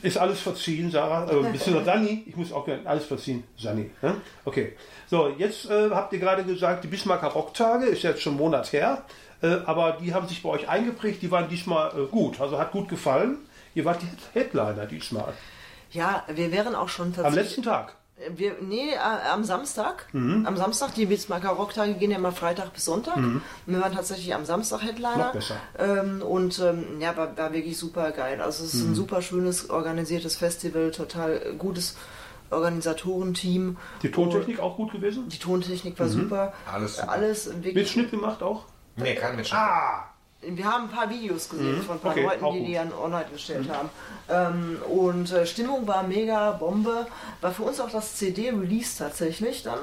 Ist 0.01 0.17
alles 0.17 0.39
verziehen, 0.39 0.91
Sarah? 0.91 1.29
Äh, 1.31 1.51
bist 1.51 1.67
du 1.67 1.71
noch 1.71 1.83
Dani? 1.83 2.23
Ich 2.27 2.35
muss 2.35 2.51
auch 2.51 2.65
gerne 2.65 2.81
alles 2.85 3.05
verziehen. 3.05 3.43
Sani. 3.57 3.89
Ne? 4.01 4.15
Okay. 4.45 4.73
So, 5.09 5.29
jetzt 5.37 5.69
äh, 5.69 5.89
habt 5.91 6.13
ihr 6.13 6.19
gerade 6.19 6.43
gesagt, 6.43 6.83
die 6.83 6.87
Bismarcker 6.87 7.27
Rocktage 7.27 7.85
ist 7.85 8.03
jetzt 8.03 8.21
schon 8.21 8.33
einen 8.33 8.41
Monat 8.41 8.71
her. 8.73 9.03
Äh, 9.41 9.57
aber 9.65 9.97
die 10.01 10.13
haben 10.13 10.27
sich 10.27 10.41
bei 10.43 10.49
euch 10.49 10.67
eingeprägt. 10.67 11.21
Die 11.21 11.31
waren 11.31 11.49
diesmal 11.49 11.91
äh, 11.97 12.05
gut. 12.07 12.41
Also 12.41 12.57
hat 12.57 12.71
gut 12.71 12.89
gefallen. 12.89 13.37
Ihr 13.75 13.85
wart 13.85 14.01
die 14.01 14.07
Headliner 14.33 14.85
diesmal. 14.85 15.33
Ja, 15.91 16.23
wir 16.27 16.51
wären 16.51 16.75
auch 16.75 16.89
schon 16.89 17.07
Am 17.07 17.13
tatsächlich. 17.13 17.43
letzten 17.43 17.63
Tag. 17.63 17.95
Wir, 18.35 18.55
nee, 18.61 18.93
äh, 18.93 18.97
am 19.31 19.43
Samstag. 19.43 20.07
Mhm. 20.11 20.45
Am 20.47 20.57
Samstag, 20.57 20.93
die 20.95 21.05
Bismarcker 21.05 21.49
Rocktage 21.49 21.93
gehen 21.93 22.09
ja 22.09 22.17
immer 22.17 22.31
Freitag 22.31 22.73
bis 22.73 22.85
Sonntag. 22.85 23.15
Und 23.17 23.41
wir 23.67 23.79
waren 23.79 23.93
tatsächlich 23.93 24.33
am 24.33 24.43
Samstag 24.43 24.81
Headliner. 24.81 25.33
Mhm. 25.35 25.41
Ähm, 25.77 26.21
und 26.23 26.57
ähm, 26.59 26.99
ja, 26.99 27.15
war, 27.15 27.37
war 27.37 27.53
wirklich 27.53 27.77
super 27.77 28.11
geil. 28.11 28.41
Also 28.41 28.63
es 28.63 28.73
ist 28.73 28.83
Mhm. 28.83 28.91
ein 28.91 28.95
super 28.95 29.21
schönes, 29.21 29.69
organisiertes 29.69 30.35
Festival, 30.35 30.89
total 30.91 31.53
gutes 31.59 31.95
Organisatorenteam. 32.49 33.77
Die 34.01 34.09
Tontechnik 34.11 34.59
auch 34.59 34.77
gut 34.77 34.91
gewesen? 34.93 35.29
Die 35.29 35.37
Tontechnik 35.39 35.99
war 35.99 36.07
super. 36.07 36.53
Alles 36.71 36.97
super. 36.97 37.09
Alles 37.11 37.47
wirklich. 37.55 37.75
Mitschnitt 37.75 38.11
gemacht 38.11 38.41
auch? 38.41 38.65
Nee, 38.95 39.15
kein 39.15 39.35
Mitschnitt. 39.35 39.59
Ah! 39.59 40.09
Wir 40.55 40.65
haben 40.65 40.85
ein 40.85 40.89
paar 40.89 41.09
Videos 41.09 41.49
gesehen 41.49 41.81
von 41.83 41.97
ein 41.97 41.99
paar 41.99 42.11
Okay, 42.11 42.23
Leuten, 42.23 42.45
die 42.53 42.59
gut. 42.59 42.67
die 42.67 42.73
dann 42.73 42.93
online 42.93 43.25
gestellt 43.31 43.69
haben. 43.69 43.89
Ähm, 44.29 44.77
und 44.89 45.31
äh, 45.31 45.45
Stimmung 45.45 45.85
war 45.87 46.03
mega, 46.03 46.51
Bombe. 46.51 47.05
War 47.41 47.51
für 47.51 47.63
uns 47.63 47.79
auch 47.79 47.89
das 47.89 48.15
CD-Release 48.15 48.97
tatsächlich 48.97 49.63
dann. 49.63 49.79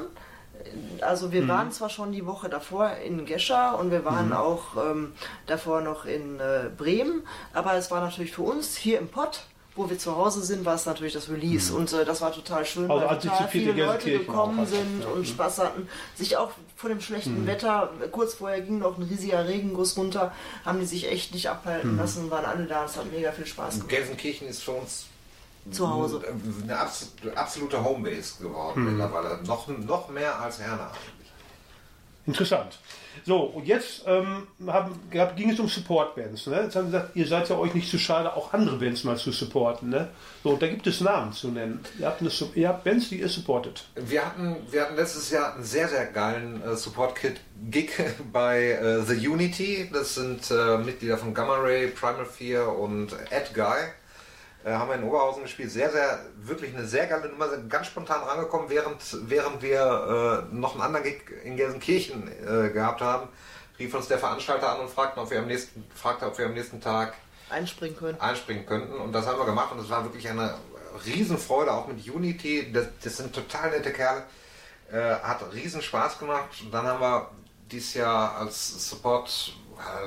Also 1.03 1.27
Mhm. 1.27 1.33
wir 1.33 1.49
waren 1.49 1.73
zwar 1.73 1.91
schon 1.91 2.13
die 2.13 2.25
Woche 2.25 2.49
davor 2.49 2.91
in 3.05 3.27
Gescher 3.27 3.79
und 3.79 3.91
wir 3.91 4.05
waren 4.05 4.33
auch 4.33 4.77
ähm, 4.77 5.13
davor 5.47 5.81
noch 5.83 6.07
in 6.07 6.41
äh, 6.41 6.71
Bremen, 6.77 7.23
aber 7.53 7.75
es 7.75 7.91
war 7.91 8.01
natürlich 8.01 8.33
für 8.33 8.43
uns 8.43 8.75
hier 8.77 8.99
im 8.99 9.09
Pott, 9.09 9.45
wo 9.77 9.91
wir 9.91 9.99
zu 9.99 10.17
Hause 10.17 10.43
sind, 10.43 10.65
war 10.65 10.75
es 10.77 10.87
natürlich 10.87 11.13
das 11.15 11.29
Release 11.29 11.75
und 11.75 11.93
äh, 11.93 12.05
das 12.05 12.21
war 12.21 12.33
total 12.33 12.65
schön, 12.65 12.85
Mhm. 12.85 12.91
Also 12.93 13.07
weil 13.07 13.19
total 13.19 13.49
viele 13.49 13.73
Leute 13.73 14.11
gekommen 14.19 14.65
sind 14.67 15.01
Ja. 15.03 15.09
Mhm. 15.09 15.13
und 15.15 15.27
Spaß 15.29 15.59
hatten, 15.59 15.89
sich 16.15 16.37
auch 16.37 16.51
vor 16.77 16.91
dem 16.91 17.01
schlechten 17.01 17.47
Wetter, 17.47 17.91
kurz 18.13 18.35
vorher 18.35 18.61
ging 18.61 18.79
noch 18.79 18.97
ein 18.99 19.03
riesiger 19.03 19.47
Regenguss 19.49 19.97
runter, 19.97 20.33
haben 20.65 20.79
die 20.81 20.87
sich 20.87 21.11
echt 21.11 21.35
nicht 21.35 21.49
abhalten 21.49 21.93
Mhm. 21.95 21.99
lassen, 21.99 22.31
waren 22.31 22.45
alle 22.45 22.67
da, 22.67 22.85
es 22.85 22.97
hat 22.97 23.11
mega 23.11 23.33
viel 23.33 23.47
Spaß 23.47 23.75
gemacht. 23.75 23.89
Gelsenkirchen 23.89 24.47
ist 24.49 24.63
für 24.63 24.73
uns 24.73 25.07
Zu 25.73 25.89
Hause. 25.91 26.21
eine 26.63 26.79
abs- 26.79 27.09
absolute 27.35 27.83
Homebase 27.83 28.43
geworden 28.43 28.83
Mhm. 28.85 28.91
mittlerweile. 28.99 29.43
Noch, 29.45 29.67
noch 29.69 30.09
mehr 30.09 30.39
als 30.41 30.61
Herne. 30.61 30.89
Interessant. 32.27 32.79
So, 33.25 33.43
und 33.43 33.67
jetzt 33.67 34.03
ähm, 34.07 34.47
haben, 34.67 34.99
gab, 35.11 35.37
ging 35.37 35.51
es 35.51 35.61
um 35.61 35.69
Support-Bands. 35.69 36.47
Ne? 36.49 36.63
Jetzt 36.65 36.77
haben 36.77 36.87
sie 36.87 36.93
gesagt, 36.93 37.17
ihr 37.17 37.27
seid 37.27 37.49
ja 37.49 37.57
euch 37.59 37.75
nicht 37.75 37.91
zu 37.91 37.99
schade, 37.99 38.35
auch 38.35 38.53
andere 38.53 38.77
Bands 38.77 39.05
mal 39.05 39.17
zu 39.17 39.33
supporten. 39.33 39.91
Ne? 39.91 40.09
So, 40.43 40.51
und 40.51 40.63
da 40.63 40.67
gibt 40.67 40.87
es 40.87 41.01
Namen 41.01 41.33
zu 41.33 41.49
nennen. 41.49 41.81
Ihr 41.99 42.07
habt, 42.07 42.21
eine, 42.21 42.31
ihr 42.55 42.69
habt 42.69 42.85
Bands, 42.85 43.09
die 43.09 43.21
ihr 43.21 43.29
supportet. 43.29 43.87
Wir 43.95 44.25
hatten, 44.25 44.57
wir 44.71 44.83
hatten 44.83 44.97
letztes 44.97 45.31
Jahr 45.31 45.55
einen 45.55 45.65
sehr, 45.65 45.89
sehr 45.89 46.07
geilen 46.07 46.63
äh, 46.63 46.77
Support-Kit-Gig 46.77 47.91
bei 48.33 48.73
äh, 48.73 49.03
The 49.03 49.29
Unity. 49.29 49.91
Das 49.93 50.15
sind 50.15 50.51
äh, 50.51 50.79
Mitglieder 50.79 51.19
von 51.19 51.33
Gamma 51.35 51.57
Ray, 51.57 51.89
Primal 51.89 52.27
Fear 52.27 52.77
und 52.79 53.13
Ed 53.31 53.55
Guy. 53.55 53.93
Äh, 54.65 54.73
haben 54.73 54.89
wir 54.89 54.95
in 54.95 55.05
Oberhausen 55.05 55.43
gespielt. 55.43 55.71
Sehr, 55.71 55.91
sehr, 55.91 56.21
wirklich 56.37 56.75
eine 56.75 56.87
sehr 56.87 57.07
geile 57.07 57.29
Nummer. 57.29 57.51
Sind 57.51 57.69
ganz 57.69 57.87
spontan 57.89 58.23
rangekommen, 58.23 58.71
während, 58.71 58.97
während 59.29 59.61
wir 59.61 60.47
äh, 60.51 60.55
noch 60.55 60.73
einen 60.73 60.83
anderen 60.83 61.05
Gig 61.05 61.23
in 61.45 61.57
Gelsenkirchen 61.57 62.29
äh, 62.29 62.71
gehabt 62.71 63.03
haben. 63.03 63.29
Rief 63.79 63.93
uns 63.95 64.09
der 64.09 64.19
Veranstalter 64.19 64.73
an 64.73 64.81
und 64.81 64.91
fragte, 64.91 65.21
ob 65.21 65.31
wir 65.31 65.41
am 65.41 65.47
nächsten, 65.47 65.85
fragte, 65.95 66.27
ob 66.27 66.39
wir 66.39 66.47
am 66.47 66.55
nächsten 66.55 66.81
Tag 66.81 67.15
Einspringen 67.51 67.97
können. 67.97 68.19
einspringen 68.21 68.65
könnten. 68.65 68.95
Und 68.95 69.13
das 69.13 69.27
haben 69.27 69.39
wir 69.39 69.45
gemacht 69.45 69.73
und 69.73 69.81
es 69.81 69.91
war 69.91 70.03
wirklich 70.05 70.29
eine 70.29 70.55
Riesenfreude, 71.05 71.73
auch 71.73 71.87
mit 71.87 72.09
Unity. 72.09 72.73
Das, 72.73 72.87
das 73.03 73.19
sind 73.19 73.35
total 73.35 73.71
nette 73.71 73.93
Kerle. 73.93 74.23
Äh, 74.91 75.17
hat 75.17 75.41
riesen 75.53 75.83
Spaß 75.83 76.19
gemacht. 76.19 76.49
Und 76.63 76.73
dann 76.73 76.87
haben 76.87 77.01
wir 77.01 77.31
dieses 77.71 77.95
Jahr 77.95 78.39
als 78.39 78.89
Support, 78.89 79.55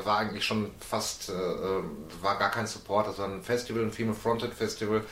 war 0.04 0.20
eigentlich 0.20 0.46
schon 0.46 0.72
fast, 0.80 1.30
äh, 1.30 1.34
äh, 1.34 1.84
war 2.22 2.38
gar 2.38 2.52
kein 2.52 2.68
Support, 2.68 3.08
das 3.08 3.20
war 3.20 3.28
ein 3.28 3.42
Festival, 3.44 3.84
ein 3.84 3.92
Female 3.92 4.16
Fronted 4.16 4.54
Festival 4.54 5.04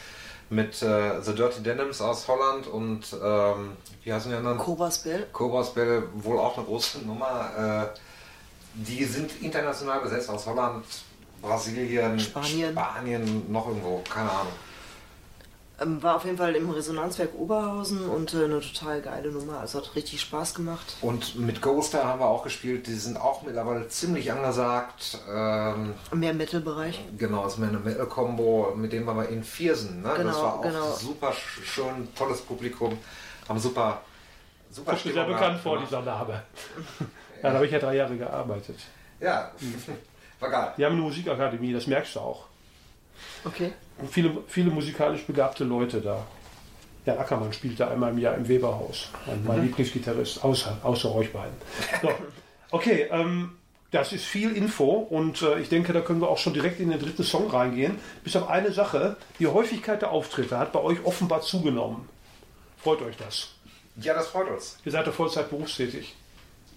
mit 0.50 0.82
äh, 0.82 1.22
The 1.22 1.34
Dirty 1.34 1.64
Denims 1.64 2.02
aus 2.02 2.28
Holland 2.28 2.68
und 2.68 3.16
ähm, 3.22 3.78
wie 4.04 4.14
heißen 4.14 4.30
die 4.30 4.38
anderen? 4.38 4.58
Cobras 4.58 5.00
Bell. 5.00 5.28
Cobras 5.34 5.74
Bell, 5.74 6.04
wohl 6.16 6.38
auch 6.40 6.58
eine 6.58 6.66
große 6.66 7.00
Nummer. 7.00 7.92
Äh, 7.94 8.00
die 8.76 9.06
sind 9.06 9.42
international 9.42 10.02
besetzt 10.02 10.30
aus 10.30 10.46
Holland, 10.46 10.86
Brasilien, 11.42 12.20
Spanien. 12.20 12.72
Spanien, 12.74 13.52
noch 13.52 13.68
irgendwo, 13.68 14.04
keine 14.10 14.30
Ahnung. 14.30 14.54
Ähm, 15.82 16.02
war 16.02 16.16
auf 16.16 16.24
jeden 16.26 16.38
Fall 16.38 16.56
im 16.56 16.70
Resonanzwerk 16.70 17.36
Oberhausen 17.38 18.08
und 18.10 18.34
äh, 18.34 18.46
eine 18.46 18.62
total 18.62 19.02
geile 19.02 19.30
Nummer. 19.32 19.60
Also 19.60 19.80
hat 19.80 19.94
richtig 19.96 20.22
Spaß 20.22 20.54
gemacht. 20.56 20.96
Und 21.02 21.36
mit 21.38 21.62
Ghoster 21.62 22.06
haben 22.06 22.20
wir 22.22 22.28
auch 22.28 22.44
gespielt, 22.44 22.88
die 22.88 22.94
sind 22.94 23.18
auch 23.18 23.42
mittlerweile 23.44 23.88
ziemlich 23.90 24.32
angesagt. 24.32 25.18
Ähm, 25.30 25.94
Mehr 26.14 26.34
Metal-Bereich. 26.34 27.02
genau, 27.18 27.46
ist 27.46 27.58
mir 27.58 27.68
eine 27.68 27.80
Metal-Combo, 27.80 28.74
mit 28.76 28.94
dem 28.94 29.06
waren 29.06 29.18
wir 29.18 29.28
in 29.30 29.44
Viersen. 29.44 30.02
Ne? 30.02 30.10
das 30.10 30.18
Genau, 30.20 30.42
war 30.44 30.54
auch 30.60 30.62
genau. 30.62 30.92
super 30.94 31.32
sch- 31.32 31.64
schön, 31.66 32.08
tolles 32.16 32.40
Publikum. 32.42 32.98
Haben 33.50 33.60
super, 33.60 34.02
super 34.72 34.92
Kommt 34.92 35.06
mir 35.06 35.12
sehr 35.14 35.24
Stimmung 35.24 35.40
bekannt 35.40 35.60
vor, 35.62 35.74
gemacht. 35.76 35.90
dieser 35.92 36.02
Name. 36.04 36.44
Ja, 37.44 37.50
da 37.50 37.56
habe 37.58 37.66
ich 37.66 37.72
ja 37.74 37.80
drei 37.80 37.96
Jahre 37.98 38.16
gearbeitet. 38.18 38.78
Ja, 39.20 39.52
war 40.40 40.50
geil. 40.50 40.74
Die 40.78 40.86
haben 40.86 40.94
eine 40.94 41.02
Musikakademie, 41.02 41.74
das 41.74 41.86
merkst 41.86 42.16
du 42.16 42.22
auch. 42.22 42.46
Okay. 43.44 43.74
Und 43.98 44.10
viele, 44.10 44.32
viele 44.48 44.70
musikalisch 44.70 45.26
begabte 45.26 45.64
Leute 45.64 46.02
da. 46.02 46.26
Der 47.06 47.20
Ackermann 47.20 47.54
spielt 47.54 47.80
da 47.80 47.90
einmal 47.90 48.12
im 48.12 48.18
Jahr 48.18 48.36
im 48.36 48.48
Weberhaus. 48.48 49.10
Mein, 49.28 49.44
mein 49.46 49.62
Lieblingsgitarrist, 49.64 50.44
außer, 50.44 50.78
außer 50.84 51.14
euch 51.14 51.32
beiden. 51.32 51.54
So. 52.02 52.10
Okay, 52.72 53.08
ähm, 53.12 53.52
das 53.92 54.12
ist 54.12 54.26
viel 54.26 54.52
Info 54.52 54.92
und 54.92 55.42
äh, 55.42 55.60
ich 55.60 55.70
denke, 55.70 55.94
da 55.94 56.02
können 56.02 56.20
wir 56.20 56.30
auch 56.30 56.40
schon 56.40 56.54
direkt 56.54 56.80
in 56.80 56.90
den 56.90 57.00
dritten 57.00 57.24
Song 57.24 57.50
reingehen. 57.50 58.00
Bis 58.24 58.36
auf 58.36 58.50
eine 58.50 58.72
Sache, 58.72 59.18
die 59.40 59.48
Häufigkeit 59.48 60.02
der 60.02 60.12
Auftritte 60.12 60.58
hat 60.58 60.74
bei 60.74 60.82
euch 60.82 61.06
offenbar 61.06 61.42
zugenommen. 61.42 62.10
Freut 62.78 63.02
euch 63.02 63.16
das? 63.18 63.52
Ja, 64.02 64.14
das 64.14 64.28
freut 64.28 64.50
uns. 64.50 64.78
Ihr 64.84 64.92
seid 64.92 65.06
ja 65.06 65.12
Vollzeit 65.12 65.50
berufstätig. 65.50 66.16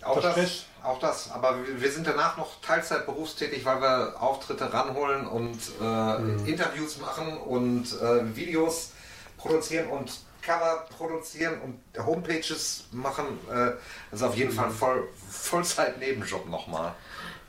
Auch 0.03 0.21
Das 0.21 0.33
Stress. 0.33 0.65
auch 0.83 0.99
das. 1.01 1.31
Aber 1.33 1.57
wir- 1.81 1.91
sind 1.91 2.07
danach 2.07 2.37
noch 2.37 2.61
Teilzeit 2.63 3.05
berufstätig, 3.07 3.65
weil 3.65 3.81
wir 3.81 4.15
Auftritte 4.21 4.73
ranholen 4.73 5.27
und 5.27 5.59
äh, 5.81 6.19
Mhm. 6.19 6.47
Interviews 6.47 6.99
machen 6.99 7.37
und 7.39 7.85
äh, 8.01 8.37
Videos 8.37 8.91
produzieren 9.37 9.89
und 9.89 10.11
Cover 10.41 10.87
produzieren 10.97 11.61
und 11.61 12.07
Homepages 12.07 12.85
machen. 12.93 13.27
Äh, 13.51 13.73
das 14.11 14.21
ist 14.21 14.23
auf 14.23 14.35
jeden 14.37 14.53
Mhm. 14.53 14.57
Fall 14.57 14.71
voll, 14.71 15.09
Vollzeit-Nebenjob 15.31 16.49
nochmal. 16.49 16.95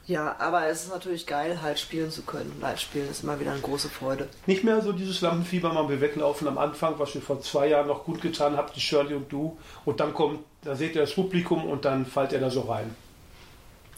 Ja, 0.09 0.35
aber 0.39 0.65
es 0.67 0.85
ist 0.85 0.89
natürlich 0.91 1.27
geil, 1.27 1.61
halt 1.61 1.79
spielen 1.79 2.09
zu 2.09 2.23
können. 2.23 2.57
Live 2.59 2.79
spielen 2.79 3.07
ist 3.11 3.23
immer 3.23 3.39
wieder 3.39 3.51
eine 3.51 3.61
große 3.61 3.89
Freude. 3.89 4.27
Nicht 4.47 4.63
mehr 4.63 4.81
so 4.81 4.91
dieses 4.91 5.21
Lampenfieber, 5.21 5.71
mal 5.71 5.87
wir 5.87 6.01
weglaufen 6.01 6.47
am 6.47 6.57
Anfang, 6.57 6.95
was 6.97 7.13
wir 7.13 7.21
vor 7.21 7.41
zwei 7.41 7.67
Jahren 7.67 7.85
noch 7.87 8.05
gut 8.05 8.19
getan 8.19 8.57
habt, 8.57 8.75
die 8.75 8.81
Shirley 8.81 9.13
und 9.13 9.31
du. 9.31 9.55
Und 9.85 9.99
dann 9.99 10.15
kommt, 10.15 10.39
da 10.63 10.75
seht 10.75 10.95
ihr 10.95 11.01
das 11.01 11.13
Publikum 11.13 11.63
und 11.65 11.85
dann 11.85 12.07
fallt 12.07 12.31
ihr 12.31 12.39
da 12.39 12.49
so 12.49 12.61
rein. 12.61 12.95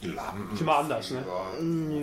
Lampen. 0.02 0.54
Ist 0.54 0.60
immer 0.62 0.78
anders, 0.80 1.12
ne? 1.12 1.24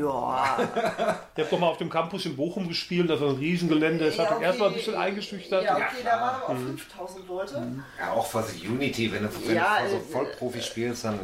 Ja, 0.00 0.56
Ihr 1.36 1.44
habt 1.44 1.52
doch 1.52 1.58
mal 1.58 1.66
auf 1.66 1.76
dem 1.78 1.90
Campus 1.90 2.24
in 2.24 2.34
Bochum 2.36 2.68
gespielt, 2.68 3.10
das 3.10 3.20
ist 3.20 3.26
ein 3.28 3.36
Riesengelände. 3.36 4.06
Das 4.06 4.18
hat 4.18 4.30
Ja, 4.30 4.36
euch 4.36 4.42
erstmal 4.42 4.68
ein 4.68 4.72
okay. 4.74 4.80
bisschen 4.84 4.94
eingeschüchtert. 5.00 5.64
ja 5.64 5.74
okay, 5.76 5.84
Ja, 6.04 6.10
da 6.16 6.20
waren 6.22 6.34
aber 6.36 6.44
auch 6.48 6.56
5000 6.56 7.28
Leute. 7.28 7.72
Ja, 7.98 8.12
auch 8.12 8.24
für 8.26 8.42
die 8.54 8.68
Unity, 8.68 9.12
wenn 9.12 9.24
du, 9.24 9.28
wenn 9.46 9.54
Ja, 9.56 9.78
du 9.84 9.90
so 9.90 9.96
äh, 9.96 10.00
Vollprofi 10.00 10.62
spielst, 10.62 11.04
dann 11.04 11.18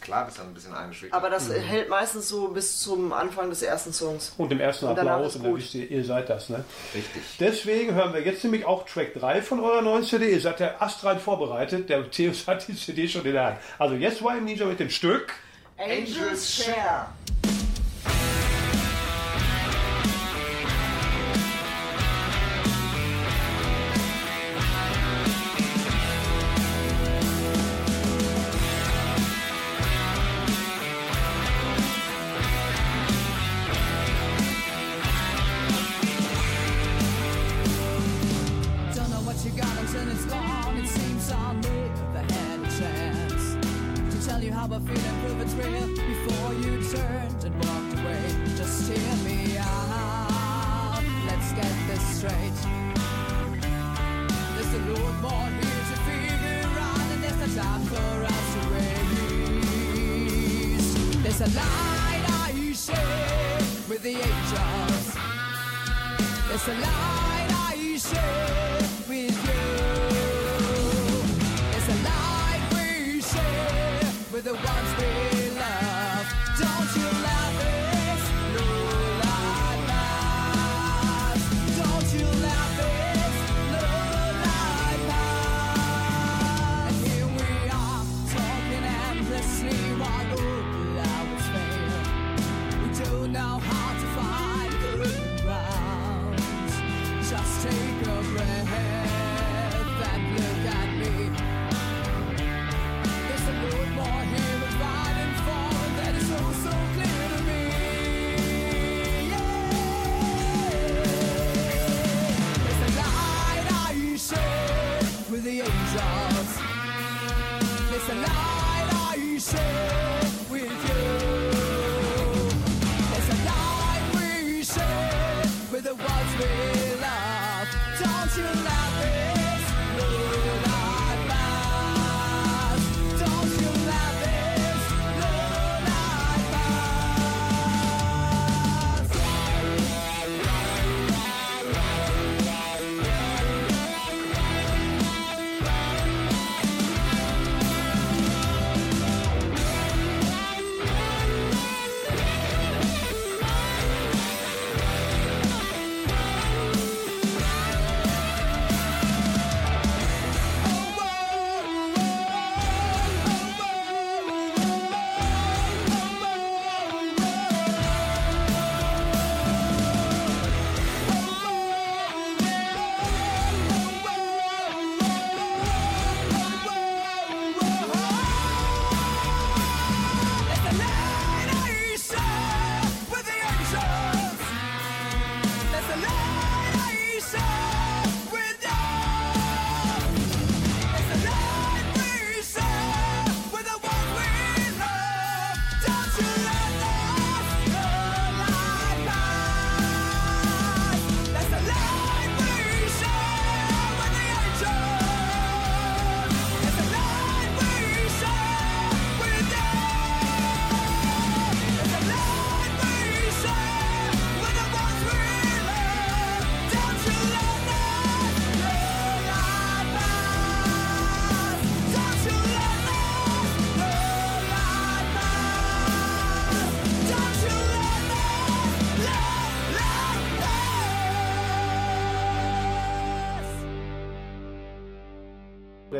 klar 0.00 0.24
bist 0.24 0.38
du 0.38 0.42
dann 0.42 0.50
ein 0.50 0.54
bisschen 0.54 0.74
eingeschüchtert. 0.74 1.16
Aber 1.16 1.30
das 1.30 1.50
hält 1.50 1.88
meistens 1.88 2.28
so 2.28 2.48
bis 2.48 2.80
zum 2.80 3.12
Anfang 3.12 3.50
des 3.50 3.62
ersten 3.62 3.92
Songs. 3.92 4.32
Und 4.36 4.52
im 4.52 4.60
ersten 4.60 4.86
Und 4.86 4.98
Applaus, 4.98 5.36
und 5.36 5.44
dann 5.44 5.56
wisst 5.56 5.74
ihr, 5.74 5.90
ihr 5.90 6.04
seid 6.04 6.28
das. 6.28 6.48
Ne? 6.48 6.64
Richtig. 6.94 7.22
Deswegen 7.40 7.94
hören 7.94 8.12
wir 8.12 8.22
jetzt 8.22 8.42
nämlich 8.44 8.64
auch 8.64 8.86
Track 8.86 9.14
3 9.14 9.42
von 9.42 9.60
eurer 9.60 9.82
neuen 9.82 10.04
CD. 10.04 10.30
Ihr 10.30 10.40
seid 10.40 10.60
ja 10.60 10.74
astrein 10.78 11.18
vorbereitet. 11.18 11.88
Der 11.88 12.10
Theos 12.10 12.46
hat 12.46 12.66
die 12.68 12.76
CD 12.76 13.08
schon 13.08 13.24
in 13.24 13.32
der 13.32 13.44
Hand. 13.44 13.58
Also 13.78 13.94
jetzt 13.94 14.22
war 14.22 14.36
im 14.36 14.44
Ninja 14.44 14.66
mit 14.66 14.80
dem 14.80 14.90
Stück. 14.90 15.32
Angels 15.78 16.56
Share. 16.56 17.08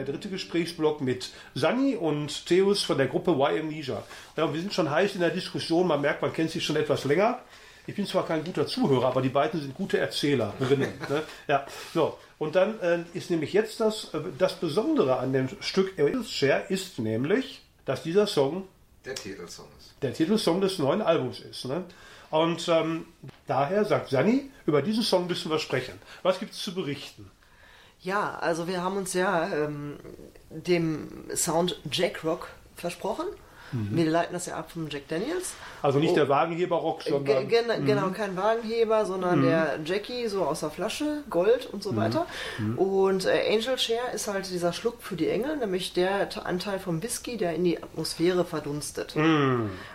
Dritte 0.07 0.29
Gesprächsblock 0.31 1.01
mit 1.01 1.31
Sani 1.55 1.97
und 1.97 2.47
Theus 2.47 2.83
von 2.83 2.97
der 2.97 3.07
Gruppe 3.09 3.33
YM 3.33 3.71
Leisure. 3.71 4.03
Ja, 4.37 4.53
wir 4.53 4.61
sind 4.61 4.73
schon 4.73 4.91
heiß 4.91 5.15
in 5.15 5.21
der 5.21 5.31
Diskussion. 5.31 5.87
Man 5.87 6.01
merkt, 6.01 6.23
man 6.23 6.33
kennt 6.33 6.51
sich 6.51 6.65
schon 6.65 6.77
etwas 6.77 7.05
länger. 7.05 7.41
Ich 7.87 7.95
bin 7.95 8.07
zwar 8.07 8.27
kein 8.27 8.43
guter 8.45 8.67
Zuhörer, 8.67 9.07
aber 9.07 9.23
die 9.23 9.29
beiden 9.29 9.61
sind 9.61 9.75
gute 9.75 9.99
Erzählerinnen. 9.99 10.93
ne? 11.09 11.23
Ja, 11.47 11.67
so. 11.95 12.19
Und 12.39 12.55
dann 12.57 12.81
äh, 12.81 12.99
ist 13.15 13.31
nämlich 13.31 13.53
jetzt 13.53 13.81
das, 13.81 14.13
äh, 14.15 14.21
das 14.39 14.55
Besondere 14.55 15.19
an 15.19 15.33
dem 15.33 15.49
Stück 15.61 15.95
Share 16.27 16.65
ist 16.69 16.99
nämlich, 16.99 17.63
dass 17.85 18.03
dieser 18.03 18.27
Song 18.27 18.65
Der 19.05 19.15
Titelsong 19.15 19.67
ist. 19.79 19.95
der 20.03 20.13
Titelsong 20.13 20.61
des 20.61 20.79
neuen 20.79 21.01
Albums 21.01 21.41
ist. 21.41 21.65
Ne? 21.67 21.85
Und 22.31 22.69
ähm, 22.69 23.07
daher 23.47 23.85
sagt 23.85 24.11
Sani, 24.11 24.51
über 24.67 24.83
diesen 24.83 25.05
Song 25.05 25.29
müssen 25.29 25.51
wir 25.51 25.61
sprechen. 25.61 25.95
Was 26.23 26.41
gibt 26.41 26.53
es 26.53 26.63
zu 26.63 26.75
berichten? 26.75 27.31
Ja, 28.01 28.37
also 28.41 28.69
wir 28.69 28.83
haben 28.83 28.97
uns 28.97 29.15
ja 29.15 29.49
ähm, 29.53 29.97
dem 30.51 31.09
Sound 31.35 31.81
Jackrock 31.91 32.49
versprochen. 32.75 33.27
Wir 33.73 34.09
leiten 34.09 34.33
das 34.33 34.47
ja 34.47 34.57
ab 34.57 34.71
vom 34.71 34.89
Jack 34.89 35.09
Daniels. 35.09 35.55
Also 35.83 35.99
nicht 35.99 36.13
Oh. 36.13 36.15
der 36.15 36.29
Wagenheber-Rock, 36.29 37.01
Ge 37.01 37.13
sondern 37.13 37.49
gen 37.49 37.85
Genau, 37.85 38.11
kein 38.11 38.37
Wagenheber, 38.37 39.05
sondern 39.05 39.43
der 39.43 39.81
Jackie 39.85 40.29
so 40.29 40.45
aus 40.45 40.61
der 40.61 40.71
Flasche, 40.71 41.25
Gold 41.29 41.67
und 41.67 41.83
so 41.83 41.97
weiter. 41.97 42.27
Und 42.77 43.27
äh, 43.27 43.43
Angel 43.53 43.77
Share 43.77 44.13
ist 44.15 44.29
halt 44.29 44.49
dieser 44.51 44.73
Schluck 44.73 45.03
für 45.03 45.17
die 45.17 45.29
Engel, 45.29 45.57
nämlich 45.57 45.93
der 45.95 46.29
Anteil 46.47 46.79
vom 46.79 47.03
Whisky, 47.03 47.37
der 47.37 47.55
in 47.57 47.65
die 47.65 47.83
Atmosphäre 47.83 48.45
verdunstet. 48.45 49.17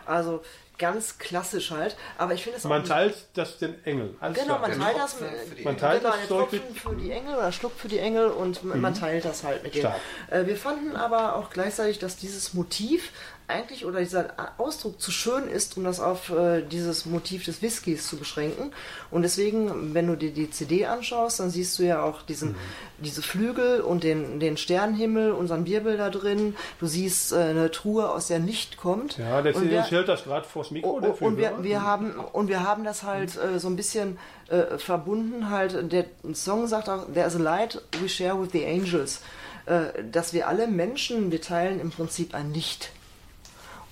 Also 0.05 0.41
ganz 0.81 1.17
klassisch 1.17 1.71
halt. 1.71 1.95
Aber 2.17 2.33
ich 2.33 2.43
finde 2.43 2.57
es 2.57 2.65
auch 2.65 2.69
man 2.69 2.83
teilt 2.83 3.15
das 3.35 3.57
den 3.59 3.81
Engeln. 3.85 4.17
Alles 4.19 4.37
Genau, 4.43 4.59
man 4.59 4.77
teilt 4.77 4.97
das 4.97 5.17
Tropfen 5.17 5.27
mit, 5.49 5.63
Man 5.63 5.75
Engel. 5.75 5.79
teilt 5.79 6.01
genau, 6.27 6.41
das 6.43 6.51
mit- 6.51 6.77
für 6.77 6.95
die 6.95 7.11
Engel 7.11 7.35
oder 7.35 7.51
Schluck 7.53 7.71
für 7.77 7.87
die 7.87 7.99
Engel 7.99 8.27
und 8.27 8.63
man 8.65 8.81
man 8.81 8.93
teilt 8.93 9.23
das 9.23 9.43
halt 9.45 9.63
mit 9.63 9.75
denen. 9.75 9.93
Äh, 10.29 10.45
wir 10.45 10.57
fanden 10.57 10.97
aber 10.97 11.35
auch 11.37 11.49
gleichzeitig, 11.49 11.99
dass 11.99 12.17
dieses 12.17 12.53
Motiv 12.53 13.11
eigentlich 13.51 13.85
oder 13.85 13.99
dieser 13.99 14.33
Ausdruck 14.57 14.99
zu 15.01 15.11
schön 15.11 15.47
ist, 15.47 15.77
um 15.77 15.83
das 15.83 15.99
auf 15.99 16.29
äh, 16.29 16.61
dieses 16.61 17.05
Motiv 17.05 17.45
des 17.45 17.61
Whiskys 17.61 18.07
zu 18.07 18.17
beschränken. 18.17 18.71
Und 19.11 19.21
deswegen, 19.23 19.93
wenn 19.93 20.07
du 20.07 20.15
dir 20.15 20.31
die 20.31 20.49
CD 20.49 20.85
anschaust, 20.85 21.39
dann 21.39 21.49
siehst 21.49 21.77
du 21.79 21.83
ja 21.83 22.03
auch 22.03 22.21
diesen, 22.21 22.55
diese 22.97 23.21
Flügel 23.21 23.81
und 23.81 24.03
den, 24.03 24.39
den 24.39 24.57
Sternenhimmel, 24.57 25.31
unseren 25.31 25.65
Wirbel 25.65 25.97
da 25.97 26.09
drin. 26.09 26.55
Du 26.79 26.87
siehst 26.87 27.31
äh, 27.33 27.37
eine 27.37 27.71
Truhe, 27.71 28.09
aus 28.09 28.27
der 28.27 28.39
Licht 28.39 28.77
kommt. 28.77 29.17
Ja, 29.17 29.41
der 29.41 29.55
Und 29.55 29.69
Theus 29.69 29.91
hält 29.91 30.07
das 30.07 30.23
gerade 30.23 30.47
vors 30.47 30.71
Mikro. 30.71 30.95
Oh, 30.95 30.99
der 30.99 31.21
oh, 31.21 31.25
und 31.25 31.37
wir, 31.37 31.63
wir 31.63 31.83
haben 31.83 32.15
und 32.15 32.47
wir 32.47 32.63
haben 32.63 32.83
das 32.83 33.03
halt 33.03 33.37
äh, 33.37 33.59
so 33.59 33.67
ein 33.67 33.75
bisschen 33.75 34.17
äh, 34.49 34.77
verbunden 34.77 35.49
halt 35.49 35.91
der 35.91 36.05
Song 36.33 36.67
sagt 36.67 36.89
auch 36.89 37.05
there's 37.13 37.35
a 37.35 37.39
light 37.39 37.81
we 37.99 38.09
share 38.09 38.39
with 38.41 38.49
the 38.51 38.65
angels 38.65 39.21
äh, 39.65 40.03
dass 40.11 40.33
wir 40.33 40.47
alle 40.47 40.67
Menschen 40.67 41.31
wir 41.31 41.41
teilen 41.41 41.79
im 41.79 41.91
Prinzip 41.91 42.33
ein 42.33 42.53
Licht 42.53 42.91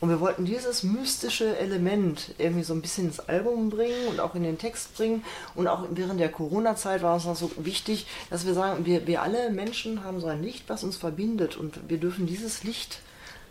und 0.01 0.09
wir 0.09 0.21
wollten 0.21 0.45
dieses 0.45 0.83
mystische 0.83 1.57
Element 1.57 2.33
irgendwie 2.37 2.63
so 2.63 2.73
ein 2.73 2.81
bisschen 2.81 3.07
ins 3.07 3.19
Album 3.19 3.69
bringen 3.69 4.07
und 4.07 4.21
auch 4.21 4.33
in 4.33 4.43
den 4.43 4.57
Text 4.57 4.95
bringen. 4.95 5.25
Und 5.55 5.67
auch 5.67 5.85
während 5.89 6.21
der 6.21 6.29
Corona-Zeit 6.29 7.01
war 7.01 7.15
uns 7.15 7.25
noch 7.25 7.35
so 7.35 7.51
wichtig, 7.57 8.07
dass 8.29 8.45
wir 8.45 8.53
sagen, 8.53 8.85
wir, 8.85 9.07
wir 9.07 9.21
alle 9.21 9.49
Menschen 9.49 10.03
haben 10.05 10.21
so 10.21 10.27
ein 10.27 10.41
Licht, 10.41 10.69
was 10.69 10.85
uns 10.85 10.95
verbindet. 10.95 11.57
Und 11.57 11.89
wir 11.89 11.97
dürfen 11.97 12.27
dieses 12.27 12.63
Licht 12.63 12.99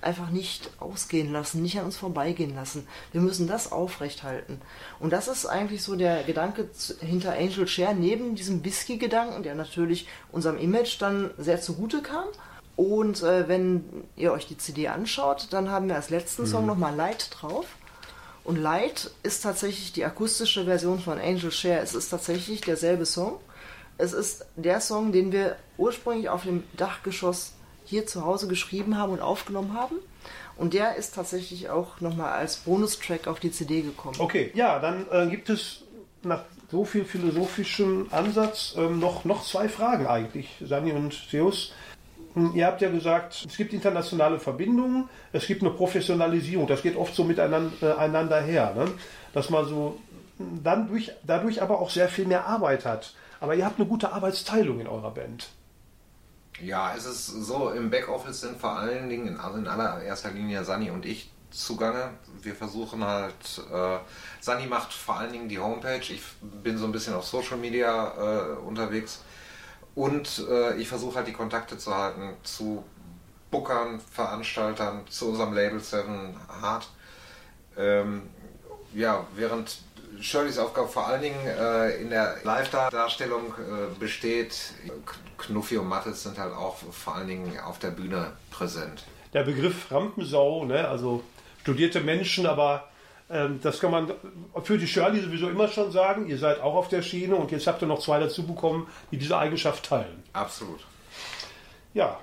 einfach 0.01 0.31
nicht 0.31 0.71
ausgehen 0.79 1.33
lassen, 1.33 1.61
nicht 1.61 1.79
an 1.79 1.87
uns 1.87 1.97
vorbeigehen 1.97 2.55
lassen. 2.55 2.87
Wir 3.13 3.21
müssen 3.21 3.47
das 3.47 3.71
aufrechthalten. 3.71 4.63
Und 5.01 5.13
das 5.13 5.29
ist 5.29 5.45
eigentlich 5.45 5.83
so 5.83 5.97
der 5.97 6.23
Gedanke 6.23 6.71
hinter 7.01 7.33
Angel 7.33 7.67
Share, 7.67 7.95
neben 7.95 8.37
diesem 8.37 8.65
Whisky-Gedanken, 8.65 9.43
der 9.43 9.55
natürlich 9.55 10.07
unserem 10.33 10.57
Image 10.57 11.01
dann 11.03 11.31
sehr 11.37 11.61
zugute 11.61 12.01
kam. 12.01 12.29
Und 12.79 13.25
äh, 13.25 13.49
wenn 13.49 13.83
ihr 14.15 14.33
euch 14.33 14.47
die 14.47 14.57
CD 14.57 14.87
anschaut, 14.87 15.49
dann 15.51 15.69
haben 15.69 15.89
wir 15.89 15.97
als 15.97 16.11
letzten 16.11 16.47
Song 16.47 16.65
nochmal 16.65 16.95
Light 16.95 17.31
drauf. 17.33 17.67
Und 18.45 18.55
Light 18.55 19.11
ist 19.25 19.43
tatsächlich 19.43 19.93
die 19.93 20.05
akustische 20.05 20.65
Version 20.65 21.01
von 21.01 21.19
Angel 21.19 21.51
Share. 21.51 21.81
Es 21.81 21.97
ist 21.97 22.11
tatsächlich 22.11 22.61
derselbe 22.61 23.05
Song. 23.05 23.41
Es 23.97 24.13
ist 24.13 24.47
der 24.55 24.81
Song, 24.81 25.11
den 25.11 25.33
wir 25.33 25.57
ursprünglich 25.77 26.29
auf 26.29 26.45
dem 26.45 26.63
Dachgeschoss 26.77 27.55
hier 27.85 28.07
zu 28.07 28.25
Hause 28.25 28.47
geschrieben 28.47 28.97
haben 28.97 29.13
und 29.13 29.23
aufgenommen 29.23 29.75
haben. 29.75 29.97
Und 30.57 30.73
der 30.73 30.95
ist 30.95 31.17
tatsächlich 31.17 31.71
auch 31.71 32.01
nochmal 32.01 32.35
als 32.35 32.59
Bonustrack 32.59 33.27
auf 33.27 33.41
die 33.41 33.51
CD 33.51 33.83
gekommen. 33.83 34.15
Okay, 34.21 34.53
ja, 34.55 34.79
dann 34.79 35.05
äh, 35.11 35.27
gibt 35.27 35.51
es 35.51 35.83
nach 36.23 36.45
so 36.71 36.85
viel 36.85 37.05
philosophischem 37.05 38.07
Ansatz 38.13 38.75
ähm, 38.77 39.01
noch, 39.01 39.25
noch 39.25 39.45
zwei 39.45 39.69
Fragen 39.69 40.07
eigentlich, 40.07 40.49
Sani 40.61 40.93
und 40.93 41.29
Theus. 41.29 41.73
Hm, 42.35 42.53
Ihr 42.55 42.67
habt 42.67 42.81
ja 42.81 42.91
gesagt, 42.91 43.45
es 43.49 43.57
gibt 43.57 43.73
internationale 43.73 44.39
Verbindungen, 44.39 45.09
es 45.33 45.47
gibt 45.47 45.63
eine 45.63 45.71
Professionalisierung, 45.73 46.67
das 46.67 46.83
geht 46.83 46.97
oft 46.97 47.15
so 47.15 47.25
miteinander 47.25 48.41
äh, 48.41 48.45
her, 48.45 48.75
ne? 48.75 48.87
dass 49.33 49.51
man 49.51 49.67
so 49.67 49.99
hm, 50.39 50.63
dann 50.63 50.89
durch, 50.89 51.13
dadurch 51.25 51.63
aber 51.63 51.81
auch 51.81 51.91
sehr 51.91 52.09
viel 52.09 52.27
mehr 52.27 52.47
Arbeit 52.47 52.85
hat. 52.85 53.15
Aber 53.41 53.55
ihr 53.55 53.65
habt 53.65 53.79
eine 53.79 53.89
gute 53.89 54.13
Arbeitsteilung 54.13 54.81
in 54.81 54.87
eurer 54.89 55.13
Band. 55.13 55.49
Ja, 56.61 56.95
es 56.97 57.07
ist 57.07 57.27
so, 57.27 57.71
im 57.71 57.89
Backoffice 57.91 58.41
sind 58.41 58.59
vor 58.59 58.77
allen 58.79 59.09
Dingen, 59.09 59.29
in- 59.29 59.37
also 59.41 59.59
in 59.59 59.69
allererster 59.69 60.31
Linie 60.33 60.65
Sani 60.65 60.91
und 60.91 61.07
ich 61.07 61.31
zugange. 61.51 62.11
Wir 62.43 62.55
versuchen 62.55 63.05
halt, 63.05 63.63
äh, 63.73 63.99
Sani 64.41 64.67
macht 64.67 64.93
vor 64.93 65.19
allen 65.19 65.33
Dingen 65.33 65.49
die 65.49 65.59
Homepage, 65.59 66.01
ich 66.13 66.21
bin 66.41 66.77
so 66.77 66.85
ein 66.87 66.93
bisschen 66.93 67.15
auf 67.15 67.25
Social 67.25 67.57
Media 67.59 68.13
äh, 68.17 68.57
unterwegs 68.67 69.23
und 69.99 70.45
äh, 70.49 70.77
ich 70.77 70.87
versuche 70.87 71.17
halt 71.17 71.27
die 71.27 71.33
Kontakte 71.33 71.77
zu 71.77 71.93
halten 71.93 72.35
zu 72.45 72.85
Bookern, 73.51 73.99
Veranstaltern, 73.99 75.01
zu 75.11 75.31
unserem 75.31 75.53
Label 75.53 75.81
Seven 75.81 76.37
Hard. 76.63 76.89
Ähm, 77.77 78.23
ja, 78.95 79.27
während 79.35 79.79
Shirleys 80.21 80.59
Aufgabe 80.59 80.87
vor 80.87 81.09
allen 81.09 81.23
Dingen 81.23 81.45
äh, 81.45 82.01
in 82.01 82.11
der 82.11 82.37
Live-Darstellung 82.45 83.55
äh, 83.55 83.99
besteht, 83.99 84.73
Knuffi 85.37 85.79
und 85.79 85.89
Mattes 85.89 86.23
sind 86.23 86.39
halt 86.39 86.55
auch 86.55 86.77
vor 86.77 87.17
allen 87.17 87.27
Dingen 87.27 87.59
auf 87.59 87.81
der 87.81 87.91
Bühne 87.91 88.31
präsent. 88.53 89.03
der 89.35 89.43
Begriff 89.43 89.91
Rampensau, 89.91 90.65
ne? 90.65 90.87
also 90.87 91.25
studierte 91.63 92.01
Menschen, 92.03 92.47
aber 92.47 92.89
das 93.29 93.81
kann 93.81 93.91
man 93.91 94.13
für 94.63 94.79
die 94.79 94.87
Shirley 94.87 95.21
sowieso 95.21 95.49
immer 95.49 95.69
schon 95.69 95.93
sagen. 95.93 96.27
Ihr 96.29 96.39
seid 96.39 96.61
auch 96.61 96.75
auf 96.75 96.89
der 96.89 97.03
Schiene 97.03 97.37
und 97.37 97.51
jetzt 97.51 97.67
habt 97.67 97.83
ihr 97.83 97.89
noch 97.89 98.01
zwei 98.01 98.19
dazu 98.19 98.47
bekommen, 98.47 98.87
die 99.11 99.19
diese 99.19 99.37
Eigenschaft 99.37 99.85
teilen. 99.85 100.23
Absolut. 100.33 100.81
Ja, 101.93 102.19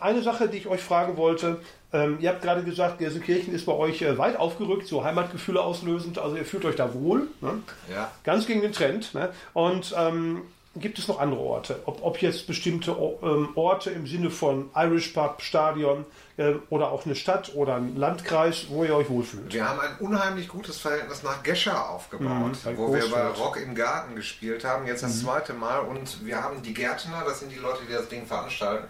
eine 0.00 0.22
Sache, 0.22 0.48
die 0.48 0.58
ich 0.58 0.66
euch 0.66 0.80
fragen 0.80 1.16
wollte. 1.16 1.60
Ähm, 1.92 2.18
ihr 2.20 2.30
habt 2.30 2.42
gerade 2.42 2.62
gesagt, 2.62 2.98
Gelsenkirchen 2.98 3.54
ist 3.54 3.66
bei 3.66 3.72
euch 3.72 4.00
äh, 4.02 4.16
weit 4.16 4.38
aufgerückt, 4.38 4.86
so 4.86 5.04
Heimatgefühle 5.04 5.60
auslösend. 5.60 6.18
Also 6.18 6.36
ihr 6.36 6.44
fühlt 6.44 6.64
euch 6.64 6.76
da 6.76 6.94
wohl. 6.94 7.28
Ne? 7.40 7.62
Ja. 7.92 8.10
Ganz 8.24 8.46
gegen 8.46 8.62
den 8.62 8.72
Trend. 8.72 9.14
Ne? 9.14 9.30
Und 9.52 9.94
ähm, 9.98 10.42
gibt 10.76 10.98
es 10.98 11.06
noch 11.08 11.20
andere 11.20 11.40
Orte? 11.40 11.80
Ob, 11.86 12.02
ob 12.02 12.22
jetzt 12.22 12.46
bestimmte 12.46 12.92
ähm, 13.22 13.48
Orte 13.56 13.90
im 13.90 14.06
Sinne 14.06 14.30
von 14.30 14.70
Irish 14.74 15.08
Pub, 15.08 15.42
Stadion 15.42 16.06
äh, 16.38 16.54
oder 16.70 16.90
auch 16.90 17.04
eine 17.04 17.14
Stadt 17.14 17.54
oder 17.54 17.74
ein 17.76 17.96
Landkreis, 17.96 18.66
wo 18.68 18.82
ihr 18.84 18.96
euch 18.96 19.10
wohlfühlt? 19.10 19.52
Wir 19.52 19.68
haben 19.68 19.80
ein 19.80 19.96
unheimlich 20.00 20.48
gutes 20.48 20.78
Verhältnis 20.78 21.22
nach 21.22 21.42
Gescher 21.42 21.90
aufgebaut, 21.90 22.56
Mhm, 22.64 22.76
wo 22.78 22.92
wir 22.94 23.10
bei. 23.10 23.26
Rock 23.28 23.58
im 23.58 23.74
Garten 23.74 24.16
gespielt 24.16 24.64
haben, 24.64 24.86
jetzt 24.86 25.02
Mhm. 25.02 25.06
das 25.08 25.20
zweite 25.20 25.52
Mal. 25.52 25.80
Und 25.80 26.24
wir 26.24 26.42
haben 26.42 26.62
die 26.62 26.72
Gärtner, 26.74 27.22
das 27.26 27.40
sind 27.40 27.50
die 27.52 27.58
Leute, 27.58 27.80
die 27.88 27.92
das 27.92 28.08
Ding 28.08 28.26
veranstalten, 28.26 28.86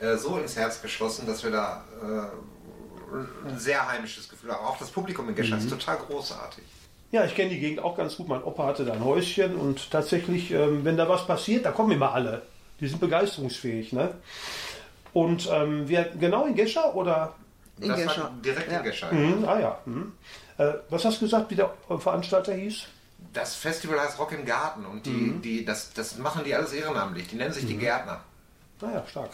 äh, 0.00 0.16
so 0.16 0.36
ins 0.38 0.56
Herz 0.56 0.82
geschlossen, 0.82 1.26
dass 1.26 1.44
wir 1.44 1.52
da 1.52 1.84
äh, 2.02 3.48
ein 3.48 3.58
sehr 3.58 3.86
heimisches 3.88 4.28
Gefühl 4.28 4.50
haben. 4.52 4.64
Auch 4.66 4.76
das 4.78 4.90
Publikum 4.90 5.28
in 5.28 5.36
Gescher 5.36 5.54
Mhm. 5.56 5.62
ist 5.62 5.70
total 5.70 5.98
großartig. 5.98 6.64
Ja, 7.12 7.24
ich 7.24 7.34
kenne 7.34 7.50
die 7.50 7.60
Gegend 7.60 7.80
auch 7.80 7.96
ganz 7.96 8.16
gut. 8.16 8.28
Mein 8.28 8.42
Opa 8.42 8.66
hatte 8.66 8.84
da 8.84 8.92
ein 8.92 9.04
Häuschen 9.04 9.54
und 9.56 9.90
tatsächlich, 9.90 10.50
ähm, 10.50 10.84
wenn 10.84 10.96
da 10.96 11.08
was 11.08 11.26
passiert, 11.26 11.64
da 11.64 11.70
kommen 11.70 11.92
immer 11.92 12.12
alle. 12.12 12.42
Die 12.80 12.88
sind 12.88 13.00
begeisterungsfähig. 13.00 13.92
Ne? 13.92 14.14
Und 15.12 15.48
ähm, 15.52 15.88
wir, 15.88 16.10
genau 16.18 16.44
in 16.46 16.54
Gescher 16.56 16.94
oder? 16.94 17.34
In 17.80 17.88
das 17.88 18.02
Gescher. 18.02 18.32
direkt 18.44 18.70
Ja. 18.70 18.78
in 18.78 18.84
Gescher. 18.84 19.12
Mhm, 19.12 19.44
ah 19.46 19.60
ja. 19.60 19.78
Mhm. 19.84 20.12
Äh, 20.58 20.72
was 20.90 21.04
hast 21.04 21.20
du 21.20 21.26
gesagt, 21.26 21.50
wie 21.50 21.56
der 21.56 21.72
Veranstalter 21.98 22.52
hieß? 22.54 22.86
Das 23.32 23.54
Festival 23.54 23.98
heißt 24.00 24.18
Rock 24.18 24.32
im 24.32 24.44
Garten 24.44 24.84
und 24.84 25.06
die, 25.06 25.40
die, 25.42 25.64
das, 25.64 25.92
das 25.92 26.18
machen 26.18 26.44
die 26.44 26.54
alles 26.54 26.72
ehrenamtlich. 26.72 27.26
Die 27.28 27.36
nennen 27.36 27.52
sich 27.52 27.66
die 27.66 27.76
Gärtner. 27.76 28.20
Naja, 28.80 29.04
stark. 29.08 29.30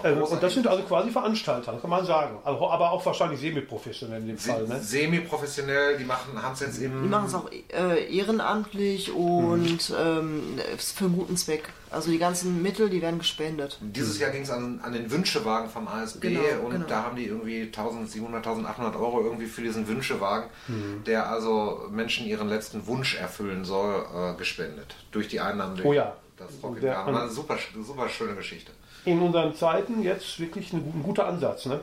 Aber 0.00 0.08
Ähm, 0.08 0.22
und 0.22 0.42
das 0.42 0.54
sind 0.54 0.66
also 0.66 0.82
quasi 0.84 1.10
Veranstalter, 1.10 1.76
kann 1.80 1.90
man 1.90 2.06
sagen. 2.06 2.38
Also, 2.44 2.70
aber 2.70 2.92
auch 2.92 3.04
wahrscheinlich 3.04 3.40
semi-professionell 3.40 4.20
in 4.20 4.28
dem 4.28 4.38
Fall. 4.38 4.66
Ne? 4.66 4.80
Semi-professionell, 4.80 5.98
die 5.98 6.04
machen, 6.04 6.40
haben 6.40 6.52
es 6.54 6.60
jetzt 6.60 6.78
im. 6.78 7.02
Die 7.02 7.08
machen 7.08 7.26
es 7.26 7.34
auch 7.34 7.50
äh, 7.50 8.16
ehrenamtlich 8.16 9.12
und 9.12 9.92
ähm, 10.00 10.58
für 10.78 11.04
einen 11.06 11.16
guten 11.16 11.36
Zweck. 11.36 11.68
Also 11.90 12.10
die 12.10 12.18
ganzen 12.18 12.62
Mittel, 12.62 12.88
die 12.90 13.00
werden 13.02 13.18
gespendet. 13.18 13.78
Dieses 13.80 14.18
Jahr 14.18 14.30
ging 14.30 14.42
es 14.42 14.50
an, 14.50 14.80
an 14.82 14.92
den 14.92 15.10
Wünschewagen 15.10 15.68
vom 15.70 15.86
ASB 15.88 16.20
Genau, 16.20 16.40
und 16.64 16.70
genau. 16.72 16.86
da 16.86 17.02
haben 17.04 17.16
die 17.16 17.26
irgendwie 17.26 17.62
1700, 17.62 18.46
1800 18.46 18.96
Euro 18.96 19.22
irgendwie 19.22 19.46
für 19.46 19.62
diesen 19.62 19.86
Wünschewagen, 19.88 20.48
Mhm. 20.68 21.04
der 21.04 21.28
also 21.30 21.86
Menschen 21.90 22.26
ihren 22.26 22.48
letzten 22.48 22.86
Wunsch 22.86 23.16
erfüllen 23.16 23.64
soll, 23.64 24.04
äh, 24.14 24.36
gespendet. 24.36 24.94
Durch 25.12 25.28
die 25.28 25.40
Einnahmen. 25.40 25.80
Oh 25.84 25.92
ja, 25.92 26.16
das 26.36 26.50
Rock 26.62 26.76
im 26.76 26.82
Der-. 26.82 26.96
War 26.96 27.08
eine 27.08 27.28
super, 27.30 27.56
super 27.82 28.08
schöne 28.08 28.34
Geschichte. 28.34 28.72
in 29.04 29.20
unseren 29.20 29.54
Zeiten 29.54 30.02
jetzt 30.02 30.38
wirklich 30.40 30.72
ein, 30.72 30.78
ein 30.78 31.02
guter 31.02 31.26
Ansatz. 31.26 31.66
Ne? 31.66 31.80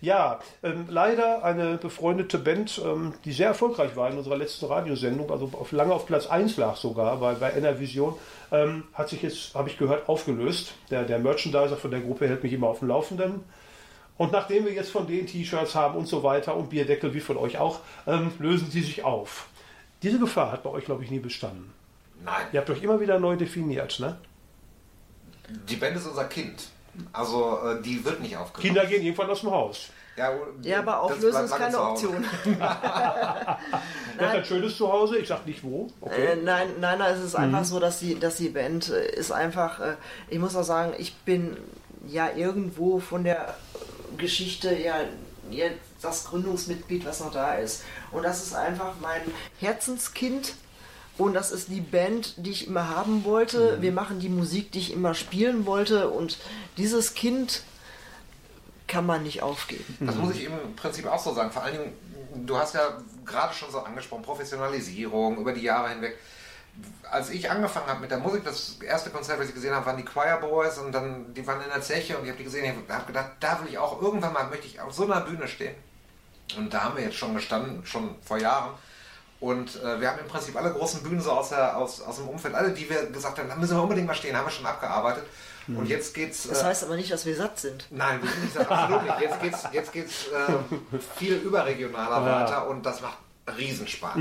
Ja, 0.00 0.40
ähm, 0.62 0.86
leider 0.88 1.44
eine 1.44 1.76
befreundete 1.76 2.38
Band, 2.38 2.80
ähm, 2.84 3.14
die 3.24 3.32
sehr 3.32 3.48
erfolgreich 3.48 3.96
war 3.96 4.10
in 4.10 4.16
unserer 4.16 4.36
letzten 4.36 4.66
Radiosendung, 4.66 5.30
also 5.30 5.50
auf, 5.52 5.72
lange 5.72 5.92
auf 5.92 6.06
Platz 6.06 6.26
1 6.26 6.56
lag 6.56 6.76
sogar 6.76 7.16
bei, 7.18 7.34
bei 7.34 7.52
Enervision, 7.52 8.14
ähm, 8.52 8.84
hat 8.94 9.08
sich 9.08 9.22
jetzt, 9.22 9.54
habe 9.54 9.68
ich 9.68 9.78
gehört, 9.78 10.08
aufgelöst. 10.08 10.74
Der, 10.90 11.04
der 11.04 11.18
Merchandiser 11.18 11.76
von 11.76 11.90
der 11.90 12.00
Gruppe 12.00 12.28
hält 12.28 12.42
mich 12.42 12.52
immer 12.52 12.68
auf 12.68 12.78
dem 12.80 12.88
Laufenden. 12.88 13.42
Und 14.16 14.32
nachdem 14.32 14.64
wir 14.64 14.72
jetzt 14.72 14.90
von 14.90 15.06
denen 15.06 15.26
T-Shirts 15.26 15.74
haben 15.74 15.94
und 15.94 16.06
so 16.06 16.22
weiter 16.22 16.56
und 16.56 16.70
Bierdeckel 16.70 17.12
wie 17.12 17.20
von 17.20 17.36
euch 17.36 17.58
auch, 17.58 17.80
ähm, 18.06 18.32
lösen 18.38 18.70
sie 18.70 18.80
sich 18.80 19.04
auf. 19.04 19.48
Diese 20.02 20.18
Gefahr 20.18 20.52
hat 20.52 20.62
bei 20.62 20.70
euch, 20.70 20.86
glaube 20.86 21.04
ich, 21.04 21.10
nie 21.10 21.18
bestanden. 21.18 21.72
Nein, 22.24 22.46
Ihr 22.52 22.60
habt 22.60 22.70
euch 22.70 22.82
immer 22.82 22.98
wieder 23.00 23.18
neu 23.20 23.36
definiert, 23.36 24.00
ne? 24.00 24.16
die 25.68 25.76
Band 25.76 25.96
ist 25.96 26.06
unser 26.06 26.24
Kind. 26.24 26.68
Also 27.12 27.58
äh, 27.64 27.82
die 27.82 28.04
wird 28.04 28.20
nicht 28.20 28.36
aufgelöst. 28.36 28.62
Kinder 28.66 28.86
gehen 28.86 29.02
irgendwann 29.02 29.30
aus 29.30 29.40
dem 29.40 29.50
Haus. 29.50 29.90
Ja, 30.16 30.32
Ja, 30.62 30.78
aber 30.78 31.02
auflösen 31.02 31.44
ist 31.44 31.54
keine. 31.54 31.78
Option. 31.78 32.24
Wer 32.44 33.58
hat 34.18 34.36
ein 34.36 34.44
schönes 34.44 34.76
Zuhause? 34.76 35.18
Ich 35.18 35.28
sag 35.28 35.46
nicht 35.46 35.62
wo. 35.62 35.88
Okay. 36.00 36.32
Äh, 36.32 36.36
nein, 36.36 36.68
nein, 36.80 36.98
nein, 36.98 37.14
es 37.14 37.22
ist 37.22 37.34
einfach 37.34 37.64
so, 37.64 37.78
dass 37.78 37.98
die, 37.98 38.18
dass 38.18 38.36
die 38.36 38.48
Band 38.48 38.88
äh, 38.88 39.10
ist 39.14 39.30
einfach, 39.30 39.78
äh, 39.80 39.96
ich 40.30 40.38
muss 40.38 40.56
auch 40.56 40.62
sagen, 40.62 40.94
ich 40.96 41.14
bin 41.16 41.58
ja 42.06 42.30
irgendwo 42.34 42.98
von 42.98 43.24
der 43.24 43.54
Geschichte 44.16 44.74
ja 44.74 44.94
jetzt 45.50 45.80
das 46.00 46.24
Gründungsmitglied, 46.24 47.04
was 47.04 47.20
noch 47.20 47.32
da 47.32 47.54
ist. 47.56 47.84
Und 48.10 48.22
das 48.22 48.42
ist 48.42 48.54
einfach 48.54 48.94
mein 49.02 49.20
Herzenskind. 49.60 50.54
Und 51.18 51.34
das 51.34 51.50
ist 51.50 51.68
die 51.68 51.80
Band, 51.80 52.34
die 52.36 52.50
ich 52.50 52.66
immer 52.66 52.88
haben 52.88 53.24
wollte. 53.24 53.80
Wir 53.80 53.92
machen 53.92 54.20
die 54.20 54.28
Musik, 54.28 54.72
die 54.72 54.80
ich 54.80 54.92
immer 54.92 55.14
spielen 55.14 55.64
wollte. 55.64 56.10
Und 56.10 56.38
dieses 56.76 57.14
Kind 57.14 57.62
kann 58.86 59.06
man 59.06 59.22
nicht 59.22 59.42
aufgeben. 59.42 59.96
Das 60.00 60.14
muss 60.16 60.34
ich 60.34 60.44
im 60.44 60.76
Prinzip 60.76 61.06
auch 61.06 61.18
so 61.18 61.32
sagen. 61.34 61.50
Vor 61.50 61.62
allen 61.62 61.78
Dingen, 61.78 62.46
du 62.46 62.56
hast 62.56 62.74
ja 62.74 62.98
gerade 63.24 63.54
schon 63.54 63.70
so 63.70 63.80
angesprochen, 63.80 64.22
Professionalisierung 64.22 65.38
über 65.38 65.52
die 65.52 65.62
Jahre 65.62 65.88
hinweg. 65.90 66.18
Als 67.10 67.30
ich 67.30 67.50
angefangen 67.50 67.86
habe 67.86 68.00
mit 68.00 68.10
der 68.10 68.18
Musik, 68.18 68.44
das 68.44 68.76
erste 68.86 69.08
Konzert, 69.08 69.40
was 69.40 69.48
ich 69.48 69.54
gesehen 69.54 69.74
habe, 69.74 69.86
waren 69.86 69.96
die 69.96 70.04
Choir 70.04 70.36
Boys 70.36 70.76
und 70.76 70.92
dann, 70.92 71.32
die 71.32 71.46
waren 71.46 71.62
in 71.62 71.70
der 71.70 71.80
Zeche 71.80 72.18
und 72.18 72.24
ich 72.24 72.28
habe 72.28 72.38
die 72.38 72.44
gesehen 72.44 72.76
und 72.76 72.92
habe 72.92 73.06
gedacht, 73.06 73.30
da 73.40 73.58
will 73.60 73.68
ich 73.70 73.78
auch, 73.78 74.02
irgendwann 74.02 74.34
mal 74.34 74.46
möchte 74.48 74.66
ich 74.66 74.78
auf 74.80 74.92
so 74.92 75.04
einer 75.04 75.22
Bühne 75.22 75.48
stehen. 75.48 75.74
Und 76.58 76.72
da 76.74 76.84
haben 76.84 76.96
wir 76.96 77.04
jetzt 77.04 77.16
schon 77.16 77.34
gestanden, 77.34 77.84
schon 77.86 78.16
vor 78.22 78.38
Jahren. 78.38 78.74
Und 79.38 79.82
äh, 79.82 80.00
wir 80.00 80.10
haben 80.10 80.18
im 80.18 80.28
Prinzip 80.28 80.56
alle 80.56 80.72
großen 80.72 81.02
Bühnen 81.02 81.20
so 81.20 81.30
aus, 81.30 81.50
der, 81.50 81.76
aus, 81.76 82.00
aus 82.00 82.16
dem 82.16 82.28
Umfeld, 82.28 82.54
alle, 82.54 82.70
die 82.70 82.88
wir 82.88 83.06
gesagt 83.06 83.38
haben, 83.38 83.48
da 83.48 83.54
müssen 83.54 83.76
wir 83.76 83.82
unbedingt 83.82 84.06
mal 84.06 84.14
stehen, 84.14 84.36
haben 84.36 84.46
wir 84.46 84.50
schon 84.50 84.66
abgearbeitet. 84.66 85.24
Und 85.68 85.86
jetzt 85.86 86.14
geht's. 86.14 86.46
Das 86.48 86.62
äh, 86.62 86.66
heißt 86.66 86.84
aber 86.84 86.94
nicht, 86.94 87.10
dass 87.10 87.26
wir 87.26 87.34
satt 87.34 87.58
sind. 87.58 87.86
Nein, 87.90 88.22
wir 88.22 88.30
sind 88.30 88.44
nicht 88.44 88.54
so, 88.54 88.60
absolut 88.60 89.02
nicht. 89.02 89.20
Jetzt 89.20 89.42
geht's, 89.42 89.62
jetzt 89.72 89.92
geht's 89.92 90.26
äh, 90.28 90.98
viel 91.16 91.34
überregionaler 91.34 92.16
Ja. 92.26 92.40
weiter 92.40 92.68
und 92.68 92.86
das 92.86 93.00
macht 93.00 93.18
Riesenspaß. 93.58 94.16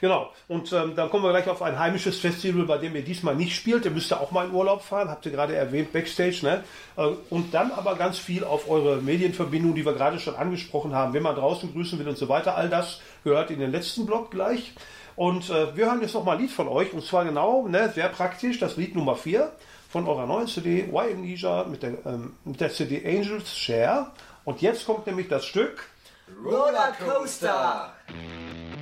Genau. 0.00 0.30
Und 0.48 0.72
ähm, 0.72 0.94
dann 0.96 1.10
kommen 1.10 1.24
wir 1.24 1.30
gleich 1.30 1.48
auf 1.48 1.60
ein 1.62 1.78
heimisches 1.78 2.18
Festival, 2.18 2.64
bei 2.64 2.78
dem 2.78 2.96
ihr 2.96 3.02
diesmal 3.02 3.34
nicht 3.34 3.54
spielt. 3.54 3.84
Ihr 3.84 3.90
müsst 3.90 4.10
ja 4.10 4.18
auch 4.18 4.30
mal 4.30 4.46
in 4.46 4.52
Urlaub 4.52 4.82
fahren, 4.82 5.10
habt 5.10 5.26
ihr 5.26 5.32
gerade 5.32 5.54
erwähnt, 5.54 5.92
Backstage. 5.92 6.40
Ne? 6.42 6.64
Äh, 6.96 7.08
Und 7.28 7.52
dann 7.52 7.70
aber 7.70 7.96
ganz 7.96 8.18
viel 8.18 8.44
auf 8.44 8.68
eure 8.70 8.96
Medienverbindung, 9.02 9.74
die 9.74 9.84
wir 9.84 9.92
gerade 9.92 10.18
schon 10.18 10.36
angesprochen 10.36 10.94
haben. 10.94 11.12
Wenn 11.12 11.22
man 11.22 11.34
draußen 11.36 11.72
grüßen 11.72 11.98
will 11.98 12.08
und 12.08 12.16
so 12.16 12.28
weiter, 12.28 12.56
all 12.56 12.70
das 12.70 13.00
gehört 13.24 13.50
in 13.50 13.60
den 13.60 13.72
letzten 13.72 14.06
Block 14.06 14.30
gleich. 14.30 14.72
Und 15.16 15.50
äh, 15.50 15.76
wir 15.76 15.86
hören 15.86 16.00
jetzt 16.00 16.14
noch 16.14 16.24
mal 16.24 16.32
ein 16.32 16.40
Lied 16.40 16.50
von 16.50 16.68
euch. 16.68 16.94
Und 16.94 17.04
zwar 17.04 17.24
genau, 17.26 17.68
ne, 17.68 17.90
sehr 17.94 18.08
praktisch, 18.08 18.58
das 18.58 18.76
Lied 18.76 18.96
Nummer 18.96 19.16
4 19.16 19.52
von 19.90 20.06
eurer 20.06 20.26
neuen 20.26 20.46
CD, 20.46 20.90
Why 20.90 21.12
Amnesia, 21.12 21.64
mit 21.64 21.82
der, 21.82 21.94
ähm, 22.06 22.34
mit 22.44 22.60
der 22.60 22.70
CD 22.70 23.04
Angels 23.04 23.54
Share. 23.54 24.06
Und 24.44 24.62
jetzt 24.62 24.86
kommt 24.86 25.06
nämlich 25.06 25.28
das 25.28 25.44
Stück. 25.44 25.84
Rollercoaster. 26.42 27.92
You 28.08 28.79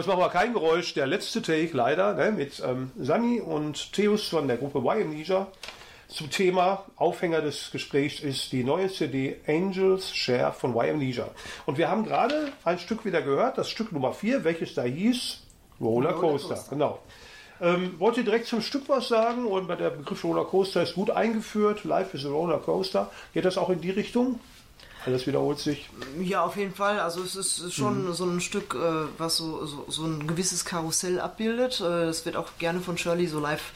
jetzt 0.00 0.06
machen 0.06 0.20
wir 0.20 0.30
kein 0.30 0.52
Geräusch. 0.54 0.94
Der 0.94 1.06
letzte 1.06 1.42
Take 1.42 1.70
leider 1.72 2.14
ne, 2.14 2.32
mit 2.32 2.62
ähm, 2.66 2.90
Sani 2.98 3.40
und 3.40 3.92
Theus 3.92 4.28
von 4.28 4.48
der 4.48 4.56
Gruppe 4.56 4.78
Y 4.78 5.02
Amnesia 5.02 5.46
zum 6.08 6.30
Thema 6.30 6.84
Aufhänger 6.96 7.40
des 7.40 7.70
Gesprächs 7.70 8.20
ist 8.20 8.50
die 8.50 8.64
neue 8.64 8.90
CD 8.90 9.36
Angels 9.46 10.14
Share 10.14 10.52
von 10.52 10.72
Y 10.72 10.90
Amnesia. 10.94 11.28
Und 11.66 11.78
wir 11.78 11.90
haben 11.90 12.04
gerade 12.04 12.50
ein 12.64 12.78
Stück 12.78 13.04
wieder 13.04 13.22
gehört, 13.22 13.58
das 13.58 13.68
Stück 13.68 13.92
Nummer 13.92 14.12
4, 14.12 14.42
welches 14.42 14.74
da 14.74 14.82
hieß 14.82 15.40
Roller 15.80 16.14
Coaster. 16.14 16.54
Coaster. 16.54 16.70
Genau. 16.70 16.98
Ähm, 17.60 17.94
wollt 17.98 18.16
ihr 18.16 18.24
direkt 18.24 18.46
zum 18.46 18.62
Stück 18.62 18.88
was 18.88 19.08
sagen? 19.08 19.44
Und 19.44 19.68
bei 19.68 19.76
der 19.76 19.90
Begriff 19.90 20.24
Roller 20.24 20.44
Coaster 20.44 20.82
ist 20.82 20.94
gut 20.94 21.10
eingeführt. 21.10 21.84
Life 21.84 22.16
is 22.16 22.24
a 22.24 22.30
Roller 22.30 22.58
Coaster. 22.58 23.10
Geht 23.34 23.44
das 23.44 23.58
auch 23.58 23.68
in 23.68 23.80
die 23.80 23.90
Richtung? 23.90 24.40
Alles 25.06 25.26
wiederholt 25.26 25.58
sich. 25.58 25.88
Ja, 26.20 26.44
auf 26.44 26.56
jeden 26.56 26.74
Fall. 26.74 27.00
Also 27.00 27.22
es 27.22 27.34
ist 27.34 27.72
schon 27.72 28.12
so 28.12 28.24
ein 28.26 28.40
Stück, 28.40 28.74
äh, 28.74 29.06
was 29.18 29.36
so, 29.38 29.64
so, 29.64 29.84
so 29.88 30.04
ein 30.04 30.26
gewisses 30.26 30.64
Karussell 30.64 31.20
abbildet. 31.20 31.80
Äh, 31.80 32.04
Es 32.08 32.26
wird 32.26 32.36
auch 32.36 32.48
gerne 32.58 32.80
von 32.80 32.98
Shirley 32.98 33.26
so 33.26 33.40
live 33.40 33.72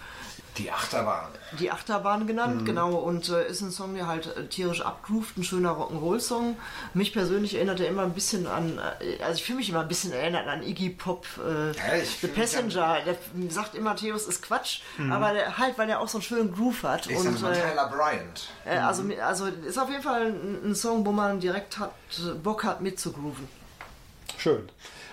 Die 0.57 0.71
Achterbahn. 0.71 1.27
die 1.59 1.71
Achterbahn 1.73 2.27
genannt, 2.29 2.65
genau. 2.65 2.93
Und 2.95 3.29
äh, 3.29 3.49
ist 3.49 3.61
ein 3.61 3.73
Song, 3.73 3.95
der 3.95 4.07
halt 4.07 4.37
äh, 4.37 4.47
tierisch 4.47 4.83
abgroovt, 4.83 5.37
ein 5.37 5.43
schöner 5.43 5.73
Rock'n'Roll-Song. 5.73 6.57
Mich 6.95 7.13
persönlich 7.13 7.57
erinnert 7.57 7.81
er 7.81 7.89
immer 7.89 8.03
ein 8.03 8.13
bisschen 8.13 8.47
an, 8.47 8.79
äh, 9.01 9.21
also 9.23 9.35
ich 9.39 9.45
fühle 9.45 9.59
mich 9.59 9.69
immer 9.71 9.81
ein 9.81 9.89
bisschen 9.89 10.13
erinnert 10.13 10.47
an 10.47 10.63
Iggy 10.63 10.91
Pop, 10.91 11.27
äh, 11.45 11.69
Ja, 11.77 11.97
ich 12.01 12.19
The 12.21 12.29
Passenger. 12.29 12.99
Der 13.05 13.17
sagt 13.51 13.75
immer, 13.75 13.97
Theos 13.97 14.27
ist 14.27 14.43
Quatsch, 14.43 14.83
aber 15.11 15.33
der, 15.33 15.59
halt, 15.59 15.77
weil 15.77 15.89
er 15.91 15.99
auch 16.01 16.09
so 16.09 16.19
einen 16.19 16.23
schönen 16.23 16.55
Groove 16.55 16.83
hat. 16.85 17.07
Ich 17.09 17.17
und 17.17 17.25
sag 17.25 17.41
mal 17.41 17.53
äh, 17.53 17.61
Tyler 17.61 17.89
Bryant. 17.89 18.49
äh, 18.65 18.77
also, 18.77 19.03
mi- 19.03 19.19
also 19.19 19.47
ist 19.47 19.77
auf 19.79 19.91
jeden 19.91 20.03
Fall 20.03 20.27
ein, 20.27 20.71
ein 20.71 20.75
Song, 20.77 21.05
wo 21.05 21.11
man 21.11 21.41
direkt 21.41 21.79
hat, 21.79 21.93
Bock 22.45 22.63
hat 22.63 22.81
mitzugrooven. 22.81 23.49
Schön. 24.39 24.69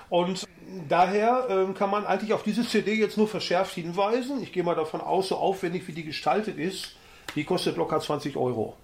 Und 0.09 0.45
daher 0.87 1.47
ähm, 1.49 1.73
kann 1.73 1.89
man 1.89 2.05
eigentlich 2.05 2.33
auf 2.33 2.43
diese 2.43 2.67
CD 2.67 2.93
jetzt 2.93 3.17
nur 3.17 3.27
verschärft 3.27 3.73
hinweisen. 3.73 4.41
Ich 4.43 4.51
gehe 4.51 4.63
mal 4.63 4.75
davon 4.75 5.01
aus, 5.01 5.29
so 5.29 5.37
aufwendig 5.37 5.87
wie 5.87 5.93
die 5.93 6.03
gestaltet 6.03 6.57
ist, 6.57 6.95
die 7.35 7.43
kostet 7.43 7.77
locker 7.77 7.99
20 7.99 8.35
Euro. 8.35 8.75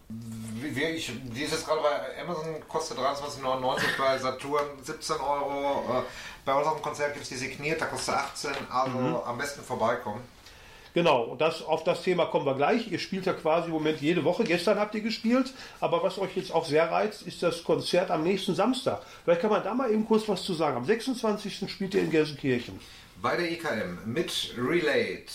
Ich, 0.63 1.11
die 1.23 1.41
ist 1.43 1.51
jetzt 1.51 1.65
gerade 1.65 1.81
bei 1.81 2.21
Amazon, 2.21 2.45
kostet 2.67 2.97
23,99, 2.97 3.81
bei 3.97 4.17
Saturn 4.17 4.65
17 4.81 5.15
Euro. 5.17 5.99
Äh, 5.99 6.01
bei 6.45 6.53
unserem 6.53 6.81
Konzert 6.81 7.13
gibt 7.13 7.23
es 7.23 7.29
die 7.29 7.35
signiert, 7.35 7.81
da 7.81 7.85
kostet 7.85 8.15
18, 8.15 8.51
also 8.69 9.23
am 9.25 9.37
besten 9.37 9.61
vorbeikommen. 9.61 10.21
Genau, 10.93 11.23
und 11.23 11.41
das, 11.41 11.61
auf 11.61 11.83
das 11.83 12.01
Thema 12.03 12.25
kommen 12.25 12.45
wir 12.45 12.55
gleich. 12.55 12.91
Ihr 12.91 12.99
spielt 12.99 13.25
ja 13.25 13.33
quasi 13.33 13.67
im 13.67 13.73
Moment 13.73 14.01
jede 14.01 14.23
Woche. 14.23 14.43
Gestern 14.43 14.79
habt 14.79 14.95
ihr 14.95 15.01
gespielt. 15.01 15.53
Aber 15.79 16.03
was 16.03 16.17
euch 16.17 16.35
jetzt 16.35 16.53
auch 16.53 16.65
sehr 16.65 16.91
reizt, 16.91 17.21
ist 17.21 17.43
das 17.43 17.63
Konzert 17.63 18.11
am 18.11 18.23
nächsten 18.23 18.55
Samstag. 18.55 19.01
Vielleicht 19.23 19.41
kann 19.41 19.51
man 19.51 19.63
da 19.63 19.73
mal 19.73 19.91
eben 19.91 20.05
kurz 20.05 20.27
was 20.27 20.43
zu 20.43 20.53
sagen. 20.53 20.77
Am 20.77 20.85
26. 20.85 21.71
spielt 21.71 21.93
ihr 21.93 22.01
in 22.01 22.11
Gelsenkirchen. 22.11 22.79
Bei 23.21 23.35
der 23.35 23.51
IKM 23.51 23.99
mit 24.05 24.53
Relate. 24.57 25.25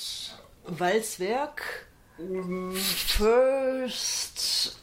Walzwerk, 0.64 1.86
First 3.07 4.82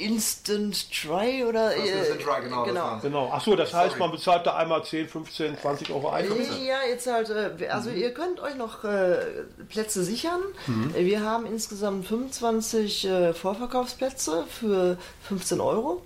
Instant 0.00 0.90
Try 0.92 1.44
oder 1.44 1.74
äh, 1.74 1.88
Instant 1.88 2.20
Try, 2.22 2.40
genau, 2.44 2.64
das 2.66 2.74
war's. 2.74 3.02
Genau. 3.02 3.30
Ach 3.32 3.40
so, 3.40 3.56
das 3.56 3.74
heißt, 3.74 3.88
Sorry. 3.96 4.00
man 4.00 4.10
bezahlt 4.12 4.46
da 4.46 4.54
einmal 4.56 4.84
10, 4.84 5.08
15, 5.08 5.58
20 5.58 5.90
Euro 5.90 6.10
Eintritt. 6.10 6.46
Ja, 6.64 6.76
jetzt 6.88 7.06
halt, 7.10 7.30
äh, 7.30 7.66
also 7.68 7.90
ihr 7.90 8.14
könnt 8.14 8.38
euch 8.40 8.54
noch 8.54 8.84
äh, 8.84 9.16
Plätze 9.68 10.04
sichern. 10.04 10.40
Äh, 10.94 11.04
Wir 11.04 11.22
haben 11.22 11.46
insgesamt 11.46 12.06
25 12.06 13.06
äh, 13.06 13.34
Vorverkaufsplätze 13.34 14.44
für 14.48 14.98
15 15.22 15.60
Euro. 15.60 16.02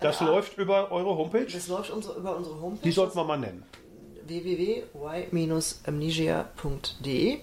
Das 0.00 0.20
läuft 0.20 0.58
über 0.58 0.90
eure 0.90 1.16
Homepage. 1.16 1.46
Das 1.46 1.68
läuft 1.68 1.90
unsere, 1.90 2.18
über 2.18 2.36
unsere 2.36 2.60
Homepage. 2.60 2.82
Die 2.82 2.90
sollten 2.90 3.16
wir 3.16 3.22
mal 3.24 3.38
nennen. 3.38 3.62
www.y-amnesia.de. 6.02 7.34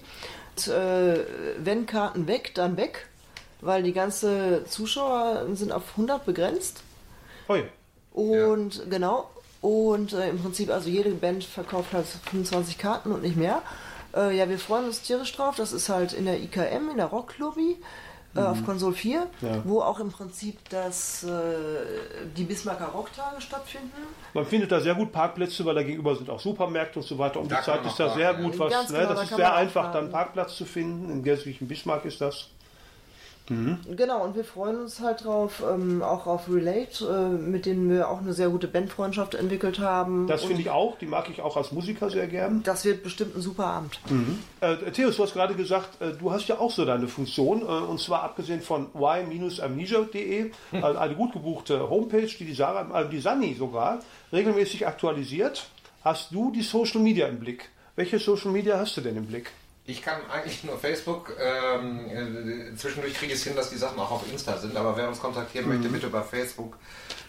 Äh, 0.66 1.18
wenn 1.58 1.86
Karten 1.86 2.26
weg, 2.26 2.52
dann 2.54 2.76
weg, 2.76 3.08
weil 3.60 3.82
die 3.82 3.92
ganze 3.92 4.64
Zuschauer 4.66 5.46
sind 5.54 5.72
auf 5.72 5.82
100 5.92 6.24
begrenzt. 6.24 6.82
Ui. 7.48 7.64
Und 8.12 8.88
genau. 8.90 9.30
Und 9.60 10.12
äh, 10.14 10.30
im 10.30 10.38
Prinzip, 10.40 10.70
also 10.70 10.88
jede 10.88 11.10
Band 11.10 11.44
verkauft 11.44 11.92
halt 11.92 12.06
25 12.06 12.78
Karten 12.78 13.12
und 13.12 13.22
nicht 13.22 13.36
mehr. 13.36 13.62
Äh, 14.16 14.36
ja, 14.36 14.48
wir 14.48 14.58
freuen 14.58 14.86
uns 14.86 15.02
tierisch 15.02 15.32
drauf. 15.34 15.56
Das 15.56 15.72
ist 15.72 15.88
halt 15.88 16.12
in 16.12 16.24
der 16.24 16.40
IKM, 16.40 16.90
in 16.90 16.96
der 16.96 17.06
Rocklobby. 17.06 17.76
Äh, 18.36 18.40
auf 18.42 18.64
Konsol 18.64 18.92
4, 18.94 19.26
Ja. 19.40 19.60
wo 19.64 19.80
auch 19.82 19.98
im 19.98 20.12
Prinzip 20.12 20.56
das, 20.68 21.24
äh, 21.24 21.28
die 22.36 22.44
Bismarcker 22.44 22.86
Rocktage 22.86 23.40
stattfinden. 23.40 23.90
Man 24.34 24.46
findet 24.46 24.70
da 24.70 24.78
sehr 24.78 24.94
gut 24.94 25.10
Parkplätze, 25.10 25.64
weil 25.64 25.74
da 25.74 25.82
gegenüber 25.82 26.14
sind 26.14 26.30
auch 26.30 26.38
Supermärkte 26.38 27.00
und 27.00 27.04
so 27.04 27.18
weiter. 27.18 27.40
Um 27.40 27.48
Da 27.48 27.56
die 27.58 27.64
Zeit 27.64 27.84
ist 27.84 27.98
da 27.98 28.14
sehr 28.14 28.32
gut 28.34 28.54
ja. 28.54 28.60
was. 28.60 28.72
Ganz 28.72 28.90
Ne? 28.90 28.98
genau, 28.98 29.08
Das 29.08 29.16
da 29.18 29.22
ist 29.24 29.34
sehr 29.36 29.52
einfach, 29.54 29.80
parken. 29.82 29.94
dann 29.94 30.02
einen 30.04 30.12
Parkplatz 30.12 30.54
zu 30.56 30.64
finden. 30.64 31.10
Im 31.10 31.24
gelsenkirchen 31.24 31.66
Bismarck 31.66 32.04
ist 32.04 32.20
das. 32.20 32.46
Genau, 33.96 34.24
und 34.24 34.36
wir 34.36 34.44
freuen 34.44 34.80
uns 34.80 35.00
halt 35.00 35.24
drauf, 35.24 35.62
ähm, 35.68 36.02
auch 36.02 36.26
auf 36.26 36.48
Relate, 36.48 37.04
äh, 37.04 37.28
mit 37.36 37.66
denen 37.66 37.90
wir 37.90 38.08
auch 38.08 38.20
eine 38.20 38.32
sehr 38.32 38.48
gute 38.48 38.68
Bandfreundschaft 38.68 39.34
entwickelt 39.34 39.78
haben. 39.80 40.26
Das 40.26 40.44
finde 40.44 40.62
ich 40.62 40.70
auch. 40.70 40.98
Die 40.98 41.06
mag 41.06 41.28
ich 41.28 41.42
auch 41.42 41.56
als 41.56 41.72
Musiker 41.72 42.10
sehr 42.10 42.26
gern. 42.26 42.62
Das 42.62 42.84
wird 42.84 43.02
bestimmt 43.02 43.36
ein 43.36 43.42
super 43.42 43.66
Abend. 43.66 44.00
Äh, 44.60 44.76
Theos, 44.92 45.16
du 45.16 45.24
hast 45.24 45.34
gerade 45.34 45.54
gesagt, 45.54 46.00
äh, 46.00 46.12
du 46.12 46.30
hast 46.30 46.48
ja 46.48 46.58
auch 46.58 46.70
so 46.70 46.84
deine 46.84 47.08
Funktion. 47.08 47.62
Äh, 47.62 47.64
und 47.64 48.00
zwar 48.00 48.22
abgesehen 48.22 48.60
von 48.60 48.88
y-amnesia.de, 48.94 50.50
äh, 50.72 50.82
eine 50.82 51.14
gut 51.14 51.32
gebuchte 51.32 51.90
Homepage, 51.90 52.26
die 52.26 52.44
die, 52.44 52.54
Sarah, 52.54 53.00
äh, 53.00 53.08
die 53.08 53.20
Sani 53.20 53.54
sogar 53.54 54.00
regelmäßig 54.32 54.86
aktualisiert. 54.86 55.68
Hast 56.04 56.32
du 56.32 56.50
die 56.50 56.62
Social 56.62 57.00
Media 57.00 57.26
im 57.26 57.40
Blick? 57.40 57.68
Welche 57.96 58.18
Social 58.18 58.52
Media 58.52 58.78
hast 58.78 58.96
du 58.96 59.00
denn 59.00 59.16
im 59.16 59.26
Blick? 59.26 59.50
Ich 59.86 60.02
kann 60.02 60.20
eigentlich 60.30 60.62
nur 60.64 60.78
Facebook. 60.78 61.32
Ähm, 61.38 62.08
äh, 62.08 62.76
zwischendurch 62.76 63.14
kriege 63.14 63.32
ich 63.32 63.38
es 63.38 63.44
hin, 63.44 63.56
dass 63.56 63.70
die 63.70 63.76
Sachen 63.76 63.98
auch 63.98 64.10
auf 64.10 64.30
Insta 64.30 64.56
sind. 64.58 64.76
Aber 64.76 64.96
wer 64.96 65.08
uns 65.08 65.20
kontaktieren 65.20 65.68
möchte, 65.68 65.88
bitte 65.88 66.06
über 66.06 66.22
Facebook. 66.22 66.76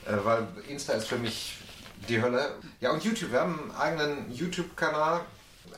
Äh, 0.06 0.14
weil 0.24 0.48
Insta 0.68 0.94
ist 0.94 1.08
für 1.08 1.18
mich 1.18 1.58
die 2.08 2.22
Hölle. 2.22 2.56
Ja, 2.80 2.92
und 2.92 3.04
YouTube. 3.04 3.32
Wir 3.32 3.42
haben 3.42 3.72
einen 3.72 4.00
eigenen 4.00 4.32
YouTube-Kanal. 4.32 5.22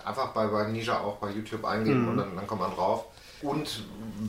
Einfach 0.03 0.33
bei, 0.33 0.47
bei 0.47 0.67
Ninja 0.67 0.99
auch 0.99 1.17
bei 1.17 1.29
YouTube 1.29 1.63
eingeben 1.63 2.09
und 2.09 2.17
dann, 2.17 2.35
dann 2.35 2.47
kommt 2.47 2.61
man 2.61 2.71
drauf. 2.75 3.05
Und 3.41 3.83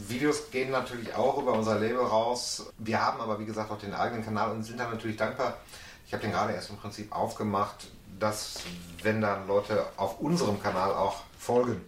Videos 0.08 0.50
gehen 0.50 0.70
natürlich 0.70 1.14
auch 1.14 1.38
über 1.38 1.52
unser 1.52 1.78
Label 1.78 2.00
raus. 2.00 2.66
Wir 2.78 3.00
haben 3.00 3.20
aber, 3.20 3.38
wie 3.38 3.44
gesagt, 3.44 3.70
auch 3.70 3.78
den 3.78 3.94
eigenen 3.94 4.24
Kanal 4.24 4.50
und 4.50 4.64
sind 4.64 4.78
da 4.78 4.88
natürlich 4.88 5.16
dankbar. 5.16 5.56
Ich 6.06 6.12
habe 6.12 6.22
den 6.22 6.32
gerade 6.32 6.52
erst 6.52 6.70
im 6.70 6.76
Prinzip 6.76 7.10
aufgemacht, 7.12 7.86
dass, 8.18 8.60
wenn 9.02 9.20
dann 9.20 9.46
Leute 9.46 9.86
auf 9.96 10.20
unserem 10.20 10.62
Kanal 10.62 10.92
auch 10.92 11.22
folgen, 11.38 11.80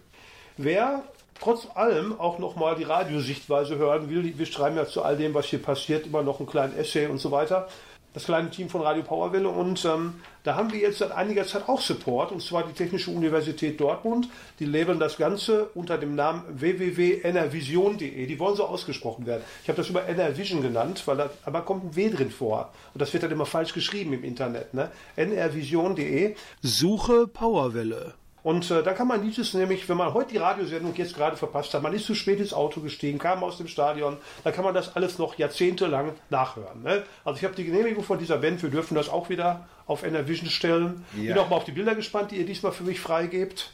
Wer 0.57 1.03
trotz 1.39 1.67
allem 1.75 2.19
auch 2.19 2.39
nochmal 2.39 2.75
die 2.75 2.83
Radiosichtweise 2.83 3.77
hören 3.77 4.09
will, 4.09 4.37
wir 4.37 4.45
schreiben 4.47 4.75
ja 4.75 4.87
zu 4.87 5.03
all 5.03 5.15
dem, 5.15 5.35
was 5.35 5.45
hier 5.45 5.61
passiert, 5.61 6.07
immer 6.07 6.23
noch 6.23 6.39
einen 6.39 6.49
kleinen 6.49 6.75
Essay 6.75 7.05
und 7.05 7.19
so 7.19 7.31
weiter. 7.31 7.67
Das 8.13 8.25
kleine 8.25 8.49
Team 8.49 8.67
von 8.67 8.81
Radio 8.81 9.03
Powerwelle 9.03 9.47
und 9.47 9.85
ähm, 9.85 10.15
da 10.43 10.55
haben 10.55 10.71
wir 10.71 10.79
jetzt 10.79 10.97
seit 10.97 11.11
einiger 11.11 11.45
Zeit 11.45 11.69
auch 11.69 11.79
Support 11.79 12.31
und 12.31 12.41
zwar 12.41 12.65
die 12.65 12.73
Technische 12.73 13.11
Universität 13.11 13.79
Dortmund. 13.79 14.29
Die 14.57 14.65
labeln 14.65 14.99
das 14.99 15.17
Ganze 15.17 15.65
unter 15.75 15.99
dem 15.99 16.15
Namen 16.15 16.41
www.nrvision.de. 16.49 18.25
Die 18.25 18.39
wollen 18.39 18.55
so 18.55 18.65
ausgesprochen 18.65 19.27
werden. 19.27 19.43
Ich 19.61 19.69
habe 19.69 19.77
das 19.77 19.89
über 19.89 20.05
NRVision 20.07 20.63
genannt, 20.63 21.03
weil 21.05 21.17
da 21.17 21.29
aber 21.45 21.61
kommt 21.61 21.83
ein 21.83 21.95
W 21.95 22.09
drin 22.09 22.31
vor 22.31 22.71
und 22.95 23.01
das 23.01 23.13
wird 23.13 23.21
dann 23.21 23.31
immer 23.31 23.45
falsch 23.45 23.73
geschrieben 23.73 24.13
im 24.13 24.23
Internet. 24.23 24.73
Ne? 24.73 24.89
nrvision.de. 25.15 26.35
Suche 26.63 27.27
Powerwelle. 27.27 28.15
Und 28.47 28.71
äh, 28.71 28.81
da 28.81 28.93
kann 28.93 29.09
man 29.09 29.21
dieses 29.21 29.53
nämlich, 29.53 29.89
wenn 29.89 29.97
man 29.97 30.13
heute 30.13 30.29
die 30.29 30.37
Radiosendung 30.37 30.95
jetzt 30.95 31.13
gerade 31.13 31.35
verpasst 31.35 31.73
hat, 31.73 31.83
man 31.83 31.91
ist 31.91 32.05
zu 32.05 32.15
spät 32.15 32.39
ins 32.39 32.53
Auto 32.53 32.79
gestiegen, 32.79 33.19
kam 33.19 33.43
aus 33.43 33.57
dem 33.57 33.67
Stadion, 33.67 34.15
dann 34.45 34.53
kann 34.53 34.63
man 34.63 34.73
das 34.73 34.95
alles 34.95 35.19
noch 35.19 35.37
jahrzehntelang 35.37 36.13
nachhören. 36.29 36.81
Ne? 36.81 37.03
Also 37.25 37.39
ich 37.39 37.43
habe 37.43 37.55
die 37.55 37.65
Genehmigung 37.65 38.05
von 38.05 38.19
dieser 38.19 38.37
Band, 38.37 38.63
wir 38.63 38.69
dürfen 38.69 38.95
das 38.95 39.09
auch 39.09 39.27
wieder 39.27 39.67
auf 39.85 40.03
NRVision 40.03 40.49
stellen. 40.49 41.03
Ja. 41.17 41.33
Bin 41.33 41.43
auch 41.43 41.49
mal 41.49 41.57
auf 41.57 41.65
die 41.65 41.73
Bilder 41.73 41.93
gespannt, 41.93 42.31
die 42.31 42.37
ihr 42.37 42.45
diesmal 42.45 42.71
für 42.71 42.85
mich 42.85 43.01
freigebt. 43.01 43.73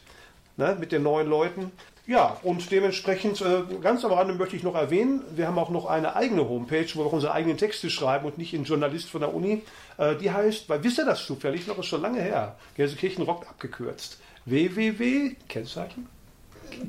ne, 0.58 0.76
mit 0.80 0.92
den 0.92 1.04
neuen 1.04 1.30
Leuten. 1.30 1.72
Ja, 2.08 2.38
und 2.42 2.72
dementsprechend, 2.72 3.42
äh, 3.42 3.62
ganz 3.80 4.04
am 4.04 4.12
Rande 4.12 4.34
möchte 4.34 4.56
ich 4.56 4.64
noch 4.64 4.74
erwähnen, 4.74 5.22
wir 5.36 5.46
haben 5.46 5.60
auch 5.60 5.70
noch 5.70 5.86
eine 5.86 6.16
eigene 6.16 6.50
Homepage, 6.50 6.88
wo 6.96 7.06
wir 7.06 7.14
unsere 7.14 7.32
eigenen 7.32 7.58
Texte 7.58 7.92
schreiben 7.92 8.26
und 8.26 8.40
nicht 8.40 8.56
in 8.56 8.64
Journalist 8.64 9.08
von 9.08 9.22
der 9.22 9.36
Uni. 9.36 9.62
Äh, 10.00 10.16
die 10.16 10.32
heißt, 10.32 10.68
weil 10.68 10.84
wisst 10.84 10.98
ihr 10.98 11.06
das 11.06 11.28
zufällig 11.28 11.68
noch, 11.68 11.78
ist 11.78 11.86
schon 11.86 12.02
lange 12.02 12.22
her, 12.22 12.56
Gelsenkirchen 12.76 13.24
rockt 13.24 13.48
abgekürzt. 13.48 14.18
Www, 14.46 15.36
Kennzeichen? 15.48 16.08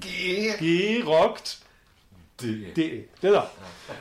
G. 0.01 1.01
gerockt. 1.01 1.59
De. 2.41 3.05
Genau. 3.21 3.49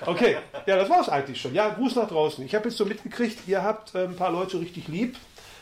Okay, 0.06 0.38
ja, 0.66 0.76
das 0.76 0.90
war 0.90 1.02
es 1.02 1.10
eigentlich 1.10 1.40
schon. 1.40 1.54
Ja, 1.54 1.70
Gruß 1.70 1.96
nach 1.96 2.08
draußen. 2.08 2.44
Ich 2.44 2.56
habe 2.56 2.70
jetzt 2.70 2.78
so 2.78 2.86
mitgekriegt, 2.86 3.48
ihr 3.48 3.64
habt 3.64 3.94
äh, 3.94 4.06
ein 4.06 4.16
paar 4.16 4.32
Leute 4.32 4.60
richtig 4.60 4.88
lieb. 4.88 5.16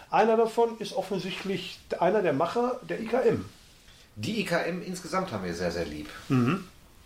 Einer 0.09 0.37
davon 0.37 0.77
ist 0.79 0.93
offensichtlich 0.93 1.79
einer 1.99 2.21
der 2.21 2.33
Macher 2.33 2.79
der 2.87 3.01
IKM. 3.01 3.45
Die 4.15 4.41
IKM 4.41 4.81
insgesamt 4.85 5.31
haben 5.31 5.43
wir 5.43 5.53
sehr, 5.53 5.71
sehr 5.71 5.85
lieb. 5.85 6.09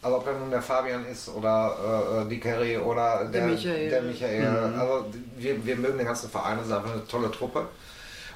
Also 0.01 0.17
ob 0.17 0.27
er 0.27 0.33
nun 0.33 0.51
der 0.51 0.61
Fabian 0.61 1.05
ist 1.05 1.29
oder 1.29 2.23
äh, 2.25 2.29
die 2.29 2.39
Kerry 2.39 2.77
oder 2.77 3.25
der, 3.25 3.41
Der 3.41 3.47
Michael. 3.47 3.89
Der 3.89 4.01
Michael. 4.03 4.47
Also 4.77 5.05
wir, 5.37 5.65
wir 5.65 5.75
mögen 5.77 5.97
den 5.97 6.05
ganzen 6.07 6.29
Verein, 6.29 6.57
das 6.57 6.67
ist 6.67 6.73
einfach 6.73 6.93
eine 6.93 7.07
tolle 7.07 7.31
Truppe. 7.31 7.67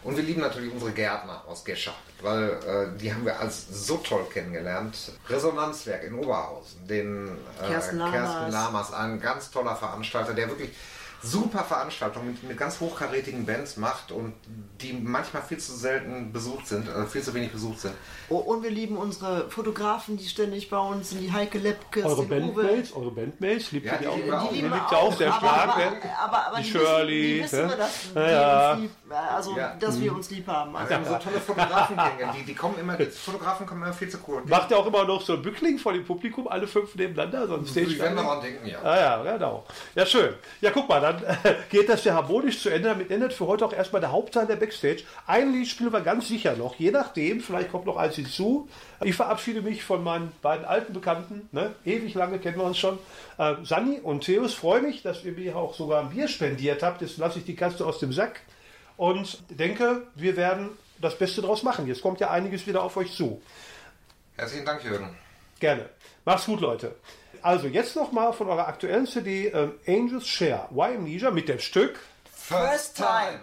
Und 0.03 0.15
wir 0.15 0.23
lieben 0.23 0.41
natürlich 0.41 0.71
unsere 0.71 0.91
Gärtner 0.91 1.43
aus 1.47 1.63
Gescher, 1.65 1.93
weil 2.21 2.49
äh, 2.65 2.97
die 2.97 3.13
haben 3.13 3.25
wir 3.25 3.39
als 3.39 3.67
so 3.69 3.97
toll 3.97 4.25
kennengelernt. 4.31 4.95
Resonanzwerk 5.27 6.03
in 6.03 6.15
Oberhausen, 6.15 6.87
den 6.87 7.27
äh, 7.61 7.67
Kersten 7.67 7.97
Lamas. 7.97 8.13
Kersten 8.13 8.51
Lamas, 8.51 8.93
ein 8.93 9.19
ganz 9.19 9.51
toller 9.51 9.75
Veranstalter, 9.75 10.33
der 10.33 10.47
wirklich 10.47 10.69
super 11.21 11.65
Veranstaltungen 11.65 12.27
mit, 12.31 12.43
mit 12.43 12.57
ganz 12.57 12.79
hochkarätigen 12.79 13.45
Bands 13.45 13.75
macht 13.75 14.13
und 14.13 14.33
die 14.79 14.93
manchmal 14.93 15.41
viel 15.41 15.57
zu 15.57 15.73
selten 15.75 16.31
besucht 16.31 16.65
sind, 16.67 16.87
äh, 16.87 17.05
viel 17.07 17.21
zu 17.21 17.33
wenig 17.33 17.51
besucht 17.51 17.81
sind. 17.81 17.93
Oh, 18.29 18.37
und 18.37 18.63
wir 18.63 18.69
lieben 18.69 18.95
unsere 18.95 19.49
Fotografen, 19.49 20.15
die 20.15 20.25
ständig 20.29 20.69
bei 20.69 20.77
uns 20.77 21.09
sind, 21.09 21.19
die 21.19 21.33
Heike 21.33 21.57
Lepkes, 21.57 22.05
Eure. 22.05 22.23
Bandmates, 22.23 22.93
eure 22.93 23.11
Bandmates, 23.11 23.73
liebt 23.73 23.85
Ja, 23.87 23.95
ihr 23.95 23.97
die 23.99 24.03
die 24.05 24.09
auch? 24.09 24.15
lieben 24.15 24.29
wir 24.29 24.41
auch. 24.41 24.49
Die 24.49 24.55
lieben 24.55 24.73
liebt 24.73 24.91
wir 24.91 24.97
ihr 24.97 25.01
auch 25.03 25.17
sehr 25.17 25.33
aber, 25.33 25.45
stark. 25.47 25.69
Aber, 25.69 25.79
ne? 25.91 26.01
aber, 26.23 26.47
aber 26.47 26.57
Die 26.57 26.63
die 26.63 26.69
Shirley, 26.69 27.43
Wissen, 27.43 27.43
die 27.43 27.43
wissen 27.43 27.61
ne? 27.63 27.69
wir, 27.69 27.77
dass, 27.77 27.91
Ja, 28.15 28.21
wir 28.21 28.31
ja. 28.31 28.71
Uns 28.71 28.81
lieb, 28.81 28.91
also, 29.17 29.55
Ja. 29.57 29.75
dass 29.79 29.99
wir 29.99 30.13
uns 30.13 30.29
lieb 30.29 30.47
haben. 30.47 30.75
Also, 30.75 30.89
Wir 30.89 30.97
haben 30.97 31.05
so 31.05 31.17
tolle 31.17 31.39
Fotografengänge, 31.39 32.33
die, 32.37 32.43
die 32.45 32.53
kommen 32.55 32.77
immer, 32.79 32.95
die 32.97 33.05
Fotografen 33.05 33.65
kommen 33.65 33.83
immer 33.83 33.93
viel 33.93 34.09
zu 34.09 34.17
kurz. 34.19 34.47
Macht 34.47 34.71
ihr 34.71 34.77
auch 34.77 34.85
immer 34.87 35.05
noch 35.05 35.21
so 35.21 35.33
ein 35.33 35.41
Bückling 35.41 35.77
vor 35.79 35.93
dem 35.93 36.05
Publikum, 36.05 36.47
alle 36.47 36.67
fünf 36.67 36.95
nebeneinander, 36.95 37.47
so 37.47 37.55
ein 37.55 37.63
Ich 37.63 37.75
werde 37.75 37.91
Stage. 37.91 38.15
daran 38.15 38.41
denken, 38.41 38.67
ja. 38.67 38.79
Ah 38.83 38.97
ja, 38.99 39.23
genau. 39.37 39.65
Ja, 39.95 40.05
schön. 40.05 40.33
Ja, 40.61 40.71
guck 40.71 40.87
mal, 40.89 40.99
dann 41.01 41.23
äh, 41.23 41.55
geht 41.69 41.89
das 41.89 42.03
ja 42.03 42.13
harmonisch 42.13 42.61
zu 42.61 42.69
Ende. 42.69 42.89
Damit 42.89 43.11
endet 43.11 43.33
für 43.33 43.47
heute 43.47 43.65
auch 43.65 43.73
erstmal 43.73 44.01
der 44.01 44.11
Hauptteil 44.11 44.45
der 44.47 44.55
Backstage. 44.55 45.03
Ein 45.27 45.51
Lied 45.53 45.67
spielen 45.67 45.91
wir 45.93 46.01
ganz 46.01 46.27
sicher 46.27 46.55
noch, 46.55 46.75
je 46.75 46.91
nachdem. 46.91 47.41
Vielleicht 47.41 47.71
kommt 47.71 47.85
noch 47.85 47.97
eins 47.97 48.15
hinzu. 48.15 48.67
Ich 49.03 49.15
verabschiede 49.15 49.61
mich 49.61 49.83
von 49.83 50.03
meinen 50.03 50.31
beiden 50.41 50.65
alten 50.65 50.93
Bekannten. 50.93 51.47
Ne? 51.51 51.73
Ewig 51.85 52.13
lange 52.15 52.39
kennen 52.39 52.57
wir 52.57 52.63
uns 52.65 52.77
schon. 52.77 52.99
Äh, 53.37 53.55
Sani 53.63 53.99
und 54.01 54.23
Theos, 54.25 54.53
freue 54.53 54.81
mich, 54.81 55.01
dass 55.03 55.23
ihr 55.23 55.31
mir 55.31 55.55
auch 55.55 55.73
sogar 55.73 56.01
ein 56.01 56.09
Bier 56.09 56.27
spendiert 56.27 56.83
habt. 56.83 57.01
Jetzt 57.01 57.17
lasse 57.17 57.39
ich 57.39 57.45
die 57.45 57.55
Kaste 57.55 57.85
aus 57.85 57.99
dem 57.99 58.11
Sack. 58.11 58.41
Und 58.99 59.39
denke, 59.49 60.07
wir 60.15 60.35
werden 60.35 60.71
das 60.99 61.17
Beste 61.17 61.41
draus 61.41 61.63
machen. 61.63 61.87
Jetzt 61.87 62.01
kommt 62.01 62.19
ja 62.19 62.31
einiges 62.31 62.67
wieder 62.67 62.83
auf 62.83 62.97
euch 62.97 63.15
zu. 63.15 63.41
Herzlichen 64.35 64.65
Dank, 64.65 64.83
Jürgen. 64.83 65.15
Gerne. 65.57 65.87
Macht's 66.25 66.47
gut, 66.47 66.59
Leute. 66.59 66.95
Also 67.41 67.67
jetzt 67.67 67.95
nochmal 67.95 68.33
von 68.33 68.49
eurer 68.49 68.67
aktuellen 68.67 69.07
CD 69.07 69.47
ähm, 69.47 69.75
Angels 69.87 70.27
Share, 70.27 70.67
Why 70.71 70.97
Amnesia 70.97 71.31
mit 71.31 71.47
dem 71.47 71.59
Stück. 71.59 71.97
First 72.29 72.97
time. 72.97 73.39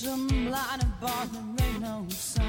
Vision 0.00 0.26
blinded 0.46 1.00
by 1.00 1.26
the 1.32 1.38
rain 1.38 1.80
no 1.80 2.04
sun. 2.08 2.44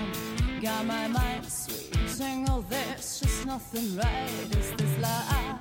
Got 0.61 0.85
my 0.85 1.07
mind 1.07 1.45
sweet 1.45 1.97
tangled, 2.17 2.69
there's 2.69 3.19
just 3.19 3.45
nothing 3.45 3.97
right. 3.97 4.29
Is 4.57 4.71
this 4.71 4.99
life 4.99 5.57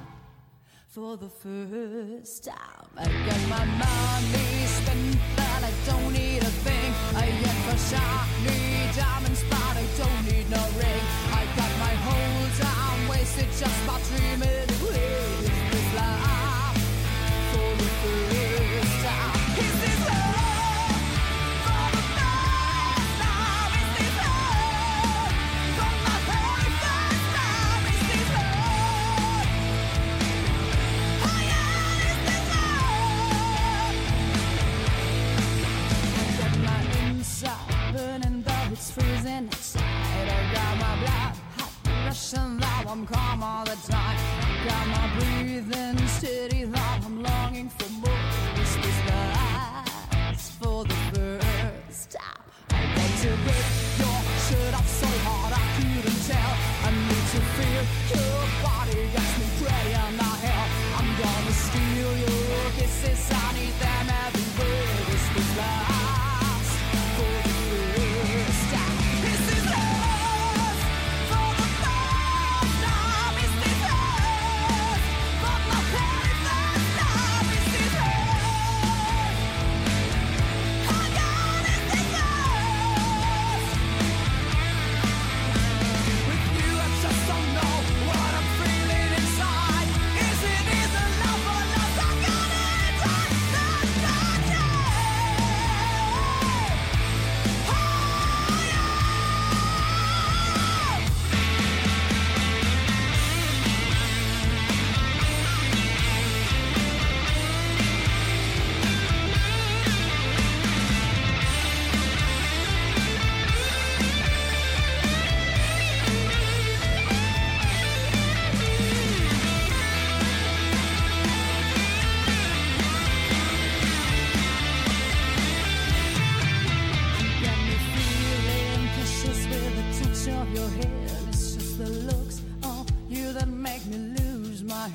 for 0.88 1.16
the 1.16 1.28
first 1.28 2.44
time? 2.44 2.90
I 2.96 3.04
got 3.04 3.42
my 3.48 3.64
money 3.64 4.66
spent, 4.66 5.16
but 5.36 5.64
I 5.64 5.72
don't 5.86 6.12
need 6.12 6.42
a 6.42 6.52
thing. 6.64 6.92
I 7.16 7.26
get 7.42 7.56
for 7.66 7.78
shiny 7.90 8.92
diamonds, 8.96 9.42
but 9.50 9.76
I 9.82 9.86
don't 9.98 10.24
need 10.26 10.50
no 10.50 10.62
ring. 10.78 11.04
I 11.32 11.44
got 11.56 11.72
my 11.86 11.94
whole 12.06 12.48
time 12.66 13.08
wasted 13.08 13.48
just 13.58 13.86
by 13.86 14.00
dreaming. 14.08 14.69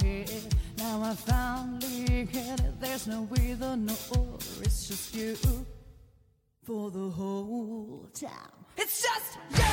Head. 0.04 0.56
Now 0.78 1.02
I 1.04 1.16
finally 1.16 2.28
get 2.32 2.60
it. 2.60 2.80
There's 2.80 3.08
no 3.08 3.28
no 3.76 3.94
or. 3.94 4.62
It's 4.62 4.88
just 4.88 5.16
you 5.16 5.36
for 6.64 6.92
the 6.92 7.10
whole 7.10 8.08
time. 8.14 8.32
It's 8.78 9.02
just 9.02 9.38
you 9.52 9.64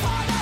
for 0.00 0.26
the 0.32 0.41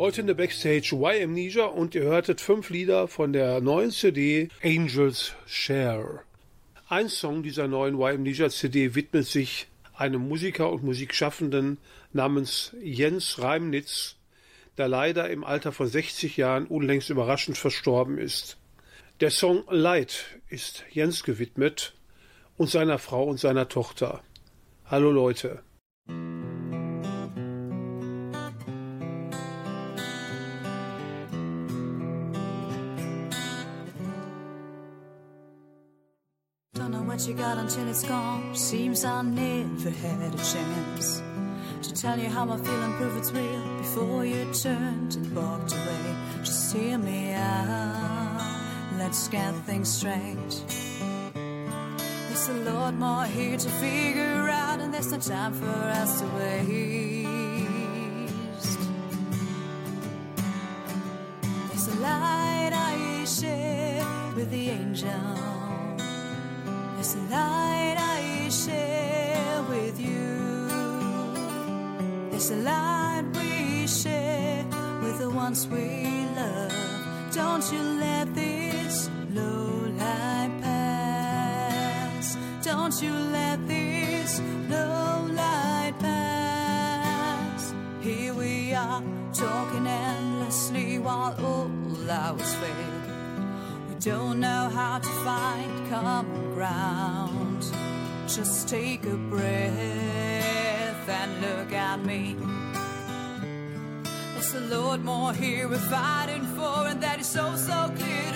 Heute 0.00 0.22
in 0.22 0.28
der 0.28 0.34
Backstage 0.34 0.94
Y 0.94 1.24
Amnesia 1.24 1.66
und 1.66 1.94
ihr 1.94 2.04
hörtet 2.04 2.40
fünf 2.40 2.70
Lieder 2.70 3.06
von 3.06 3.34
der 3.34 3.60
neuen 3.60 3.90
CD 3.90 4.48
Angels 4.62 5.34
Share. 5.44 6.20
Ein 6.88 7.10
Song 7.10 7.42
dieser 7.42 7.68
neuen 7.68 7.96
Y 7.96 8.14
Amnesia 8.14 8.48
CD 8.48 8.94
widmet 8.94 9.26
sich 9.26 9.66
einem 9.92 10.26
Musiker 10.26 10.72
und 10.72 10.84
Musikschaffenden 10.84 11.76
namens 12.14 12.74
Jens 12.82 13.42
Reimnitz, 13.42 14.16
der 14.78 14.88
leider 14.88 15.28
im 15.28 15.44
Alter 15.44 15.70
von 15.70 15.86
60 15.86 16.38
Jahren 16.38 16.66
unlängst 16.66 17.10
überraschend 17.10 17.58
verstorben 17.58 18.16
ist. 18.16 18.56
Der 19.20 19.30
Song 19.30 19.64
Light 19.68 20.40
ist 20.48 20.82
Jens 20.90 21.24
gewidmet 21.24 21.92
und 22.56 22.70
seiner 22.70 22.98
Frau 22.98 23.24
und 23.24 23.38
seiner 23.38 23.68
Tochter. 23.68 24.22
Hallo 24.86 25.10
Leute. 25.10 25.62
What 37.20 37.28
you 37.28 37.34
got 37.34 37.58
until 37.58 37.86
it's 37.86 38.02
gone. 38.04 38.54
Seems 38.54 39.04
I 39.04 39.20
never 39.20 39.90
had 39.90 40.34
a 40.34 40.38
chance 40.38 41.22
to 41.82 41.92
tell 41.92 42.18
you 42.18 42.30
how 42.30 42.48
I 42.50 42.56
feel 42.56 42.82
and 42.82 42.94
prove 42.94 43.14
it's 43.18 43.30
real 43.30 43.76
before 43.76 44.24
you 44.24 44.50
turned 44.54 45.16
and 45.16 45.36
walked 45.36 45.72
away. 45.72 46.16
Just 46.38 46.74
hear 46.74 46.96
me 46.96 47.34
out. 47.34 48.40
Let's 48.96 49.28
get 49.28 49.52
things 49.66 49.92
straight. 49.92 50.64
There's 52.28 52.48
a 52.48 52.54
lot 52.70 52.94
more 52.94 53.24
here 53.24 53.58
to 53.58 53.68
figure 53.68 54.48
out, 54.48 54.80
and 54.80 54.94
there's 54.94 55.12
no 55.12 55.18
time 55.18 55.52
for 55.52 55.66
us 55.66 56.20
to 56.20 56.26
waste. 56.38 57.28
There's 61.68 61.86
a 61.86 62.00
light 62.00 62.70
I 62.72 63.24
share 63.26 64.06
with 64.34 64.50
the 64.50 64.70
angel. 64.70 65.59
A 67.12 67.18
light 67.28 67.96
I 67.98 68.48
share 68.50 69.62
with 69.68 69.98
you. 69.98 70.68
A 72.32 72.56
light 72.62 73.24
we 73.34 73.86
share 73.86 74.64
with 75.02 75.18
the 75.18 75.28
ones 75.28 75.66
we 75.66 76.26
love. 76.36 76.72
Don't 77.34 77.72
you 77.72 77.82
let 77.82 78.32
this 78.34 79.10
low 79.34 79.88
light 79.98 80.52
pass. 80.62 82.36
Don't 82.62 83.02
you 83.02 83.12
let 83.12 83.66
this 83.66 84.40
low 84.68 85.26
light 85.32 85.94
pass. 85.98 87.74
Here 88.00 88.34
we 88.34 88.72
are 88.72 89.02
talking 89.32 89.86
endlessly 89.86 90.98
while 91.00 91.34
all 91.44 92.10
hours 92.10 92.54
fade. 92.54 92.99
Don't 94.00 94.40
know 94.40 94.70
how 94.70 94.98
to 94.98 95.08
find 95.26 95.90
common 95.90 96.54
ground. 96.54 97.66
Just 98.26 98.66
take 98.66 99.04
a 99.04 99.14
breath 99.14 101.06
and 101.06 101.42
look 101.42 101.70
at 101.70 102.02
me. 102.02 102.34
There's 104.32 104.54
a 104.54 104.60
lot 104.74 105.00
more 105.00 105.34
here 105.34 105.68
we're 105.68 105.76
fighting 105.76 106.46
for, 106.56 106.86
and 106.86 107.02
that 107.02 107.20
is 107.20 107.26
so, 107.26 107.54
so 107.56 107.92
clear 107.94 108.29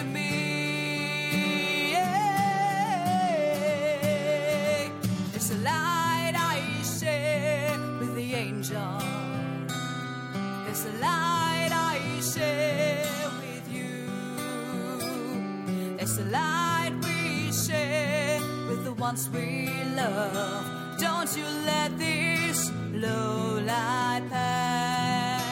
the 19.15 19.31
we 19.31 19.69
love. 19.95 20.99
Don't 20.99 21.37
you 21.37 21.45
let 21.67 21.97
this 21.99 22.73
low 22.93 23.61
light 23.61 24.23
pass. 24.29 25.43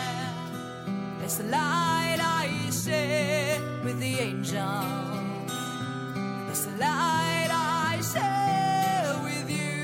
There's 1.21 1.39
a 1.39 1.45
light 1.45 2.19
I 2.21 2.71
share 2.71 3.61
with 3.85 4.01
the 4.01 4.19
angel. 4.19 4.83
There's 6.47 6.67
a 6.67 6.77
light 6.81 7.51
I 7.53 8.01
share 8.13 9.23
with 9.23 9.49
you. 9.49 9.79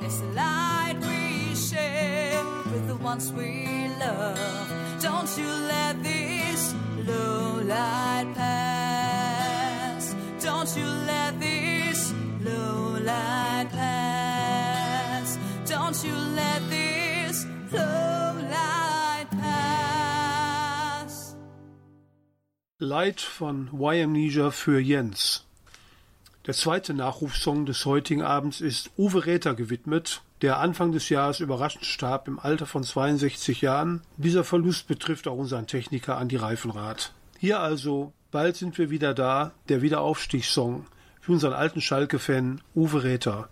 There's 0.00 0.20
a 0.20 0.30
light 0.42 0.96
we 1.02 1.54
share 1.54 2.42
with 2.72 2.88
the 2.88 2.96
ones 2.96 3.30
we 3.30 3.88
love. 4.00 5.02
Don't 5.02 5.30
you 5.36 5.48
let 5.48 6.02
this 6.02 6.74
low 7.06 7.60
light 7.62 8.32
pass. 8.34 8.63
Light 22.84 23.20
von 23.20 23.70
Y 23.72 24.52
für 24.52 24.78
Jens. 24.78 25.44
Der 26.46 26.54
zweite 26.54 26.92
Nachrufsong 26.92 27.64
des 27.64 27.86
heutigen 27.86 28.22
Abends 28.22 28.60
ist 28.60 28.90
Uwe 28.98 29.24
Räther 29.24 29.54
gewidmet, 29.54 30.20
der 30.42 30.58
Anfang 30.58 30.92
des 30.92 31.08
Jahres 31.08 31.40
überraschend 31.40 31.86
starb 31.86 32.28
im 32.28 32.38
Alter 32.38 32.66
von 32.66 32.84
62 32.84 33.62
Jahren. 33.62 34.02
Dieser 34.18 34.44
Verlust 34.44 34.86
betrifft 34.86 35.26
auch 35.26 35.38
unseren 35.38 35.66
Techniker 35.66 36.18
Andi 36.18 36.36
Reifenrath. 36.36 37.14
Hier 37.38 37.60
also, 37.60 38.12
bald 38.30 38.56
sind 38.56 38.76
wir 38.76 38.90
wieder 38.90 39.14
da, 39.14 39.52
der 39.70 39.80
Wiederaufstiegssong 39.80 40.86
für 41.20 41.32
unseren 41.32 41.54
alten 41.54 41.80
Schalke-Fan 41.80 42.60
Uwe 42.74 43.02
Räther. 43.04 43.48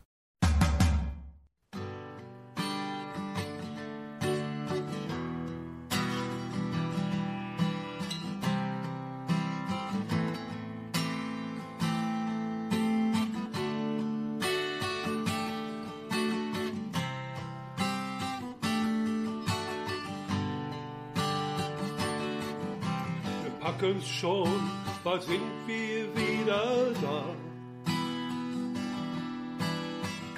Schon, 24.23 24.71
bald 25.03 25.21
sind 25.23 25.51
wir 25.67 26.07
wieder 26.15 26.93
da. 27.03 27.25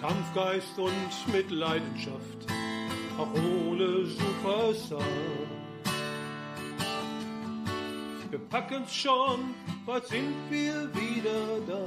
Kampfgeist 0.00 0.78
und 0.78 1.32
mit 1.34 1.50
Leidenschaft, 1.50 2.46
auch 3.18 3.28
ohne 3.34 4.06
Superstar. 4.06 5.00
Wir 8.30 8.38
packen's 8.48 8.94
schon, 8.94 9.54
bald 9.84 10.06
sind 10.06 10.34
wir 10.48 10.88
wieder 10.94 11.60
da. 11.68 11.84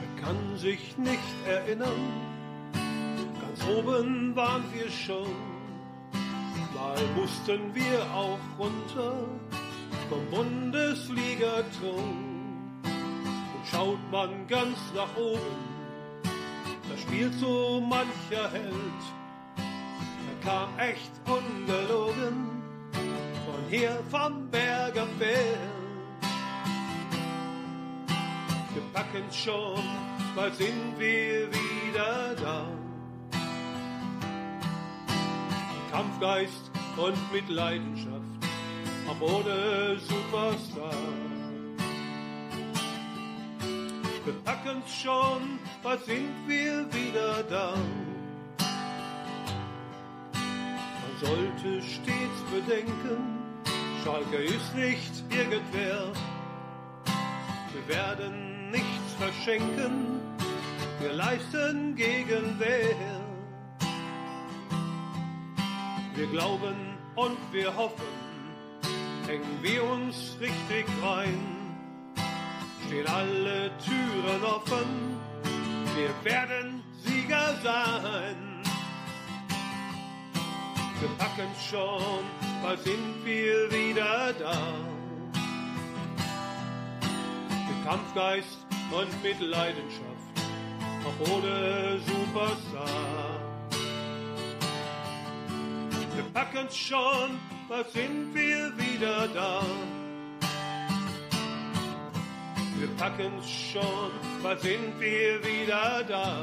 Wer 0.00 0.22
kann 0.22 0.58
sich 0.58 0.98
nicht 0.98 1.46
erinnern, 1.46 2.12
ganz 3.40 3.66
oben 3.74 4.36
waren 4.36 4.64
wir 4.74 4.90
schon. 4.90 5.55
Mal 6.76 7.00
mussten 7.14 7.74
wir 7.74 8.02
auch 8.14 8.38
runter 8.58 9.14
vom 10.10 10.26
Bundesliga-Thron. 10.30 12.82
Und 12.84 13.66
schaut 13.70 13.98
man 14.12 14.46
ganz 14.46 14.76
nach 14.94 15.16
oben, 15.16 15.40
da 16.22 16.98
spielt 16.98 17.32
so 17.34 17.80
mancher 17.80 18.50
Held. 18.52 19.02
Er 19.56 20.36
kam 20.44 20.78
echt 20.78 21.12
ungelogen 21.26 22.62
von 22.92 23.64
hier 23.70 23.98
vom 24.10 24.50
Berger 24.50 25.06
Feld. 25.18 25.58
Wir 28.74 28.82
packen's 28.92 29.34
schon, 29.34 29.82
bald 30.34 30.54
sind 30.56 30.98
wir 30.98 31.50
wieder 31.50 32.34
da. 32.34 32.66
Kampfgeist 35.96 36.65
und 36.96 37.32
mit 37.32 37.48
Leidenschaft, 37.48 38.22
auch 39.08 39.20
ohne 39.20 39.98
Superstar. 39.98 40.94
Wir 44.24 44.34
packen's 44.44 44.92
schon, 45.02 45.58
bald 45.82 46.04
sind 46.04 46.32
wir 46.46 46.86
wieder 46.92 47.42
da. 47.44 47.74
Man 51.02 51.14
sollte 51.20 51.82
stets 51.82 52.42
bedenken, 52.50 53.40
Schalke 54.02 54.36
ist 54.36 54.74
nicht 54.74 55.24
irgendwer. 55.30 56.12
Wir 57.72 57.94
werden 57.94 58.70
nichts 58.70 59.14
verschenken, 59.18 60.20
wir 61.00 61.12
leisten 61.12 61.94
Gegenwehr. 61.94 63.25
Wir 66.16 66.26
glauben 66.28 66.96
und 67.14 67.36
wir 67.52 67.76
hoffen, 67.76 68.06
hängen 69.26 69.58
wir 69.60 69.84
uns 69.84 70.34
richtig 70.40 70.86
rein. 71.02 71.38
Stehen 72.86 73.06
alle 73.06 73.70
Türen 73.84 74.42
offen, 74.42 75.20
wir 75.94 76.08
werden 76.24 76.82
Sieger 77.04 77.54
sein. 77.62 78.62
Wir 81.00 81.08
packen 81.18 81.50
schon, 81.70 82.24
bald 82.62 82.82
sind 82.82 83.22
wir 83.26 83.70
wieder 83.70 84.32
da. 84.38 84.56
Mit 87.68 87.86
Kampfgeist 87.86 88.66
und 88.90 89.22
mit 89.22 89.38
Leidenschaft, 89.40 90.32
auch 91.04 91.30
ohne 91.34 92.00
Superstar. 92.06 93.45
Wir 96.16 96.24
packen's 96.32 96.74
schon, 96.74 97.38
bald 97.68 97.90
sind 97.90 98.34
wir 98.34 98.72
wieder 98.78 99.28
da. 99.28 99.62
Wir 102.78 102.88
packen's 102.96 103.50
schon, 103.50 104.10
bald 104.42 104.62
sind 104.62 104.98
wir 104.98 105.44
wieder 105.44 106.02
da. 106.04 106.42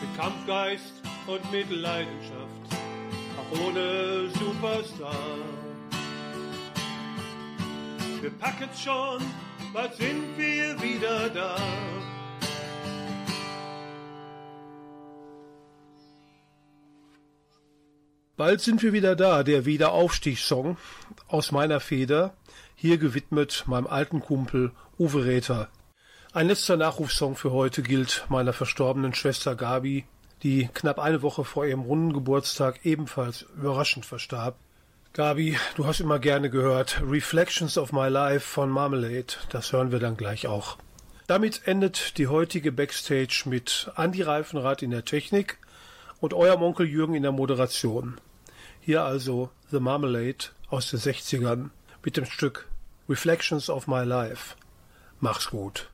Mit 0.00 0.16
Kampfgeist 0.16 0.94
und 1.26 1.52
mit 1.52 1.70
Leidenschaft, 1.70 2.68
auch 3.36 3.60
ohne 3.60 4.30
Superstar. 4.30 5.36
Wir 8.22 8.30
packen's 8.30 8.82
schon, 8.82 9.20
bald 9.74 9.94
sind 9.96 10.38
wir 10.38 10.80
wieder 10.80 11.28
da. 11.28 11.56
Bald 18.40 18.62
sind 18.62 18.82
wir 18.82 18.94
wieder 18.94 19.16
da, 19.16 19.42
der 19.42 19.66
Wiederaufstiegssong 19.66 20.78
aus 21.28 21.52
meiner 21.52 21.78
Feder, 21.78 22.32
hier 22.74 22.96
gewidmet 22.96 23.64
meinem 23.66 23.86
alten 23.86 24.22
Kumpel 24.22 24.72
Uwe 24.98 25.26
Räther. 25.26 25.68
Ein 26.32 26.46
letzter 26.46 26.78
Nachrufsong 26.78 27.36
für 27.36 27.52
heute 27.52 27.82
gilt 27.82 28.24
meiner 28.30 28.54
verstorbenen 28.54 29.12
Schwester 29.12 29.56
Gabi, 29.56 30.06
die 30.42 30.70
knapp 30.72 30.98
eine 30.98 31.20
Woche 31.20 31.44
vor 31.44 31.66
ihrem 31.66 31.82
runden 31.82 32.14
Geburtstag 32.14 32.80
ebenfalls 32.86 33.42
überraschend 33.58 34.06
verstarb. 34.06 34.56
Gabi, 35.12 35.58
du 35.76 35.84
hast 35.84 36.00
immer 36.00 36.18
gerne 36.18 36.48
gehört 36.48 37.02
Reflections 37.06 37.76
of 37.76 37.92
My 37.92 38.08
Life 38.08 38.48
von 38.48 38.70
Marmalade, 38.70 39.34
das 39.50 39.70
hören 39.74 39.92
wir 39.92 39.98
dann 39.98 40.16
gleich 40.16 40.46
auch. 40.46 40.78
Damit 41.26 41.66
endet 41.66 42.16
die 42.16 42.28
heutige 42.28 42.72
Backstage 42.72 43.42
mit 43.44 43.92
Andi 43.96 44.22
Reifenrad 44.22 44.80
in 44.80 44.92
der 44.92 45.04
Technik 45.04 45.58
und 46.20 46.32
eurem 46.32 46.62
Onkel 46.62 46.86
Jürgen 46.86 47.12
in 47.12 47.22
der 47.22 47.32
Moderation. 47.32 48.18
Hier 48.82 49.04
also 49.04 49.50
The 49.70 49.78
Marmalade 49.78 50.46
aus 50.70 50.90
den 50.90 51.00
60ern 51.00 51.68
mit 52.02 52.16
dem 52.16 52.24
Stück 52.24 52.66
Reflections 53.08 53.68
of 53.68 53.86
My 53.86 54.04
Life. 54.04 54.56
Mach's 55.20 55.50
gut. 55.50 55.90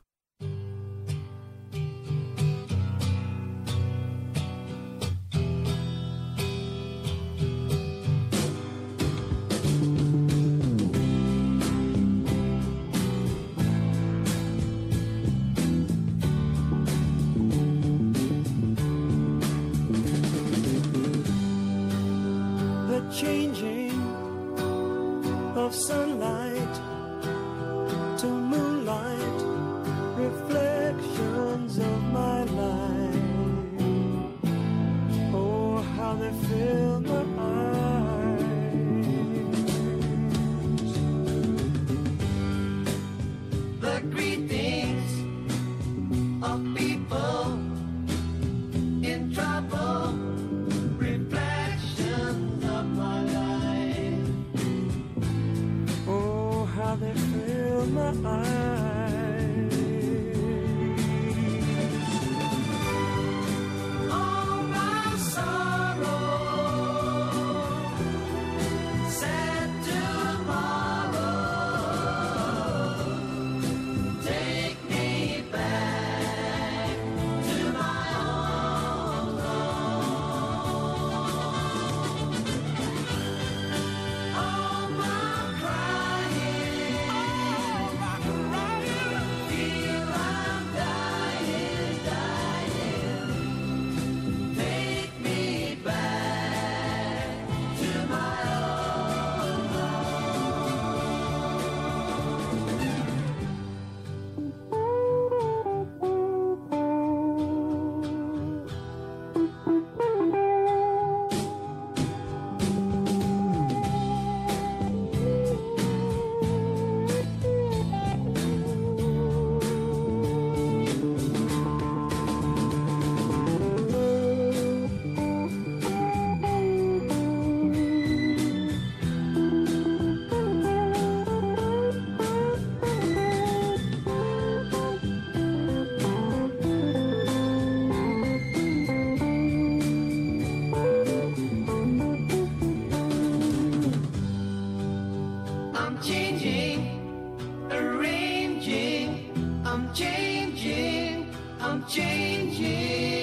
I'm 149.77 149.93
changing, 149.93 151.29
I'm 151.61 151.85
changing. 151.85 153.16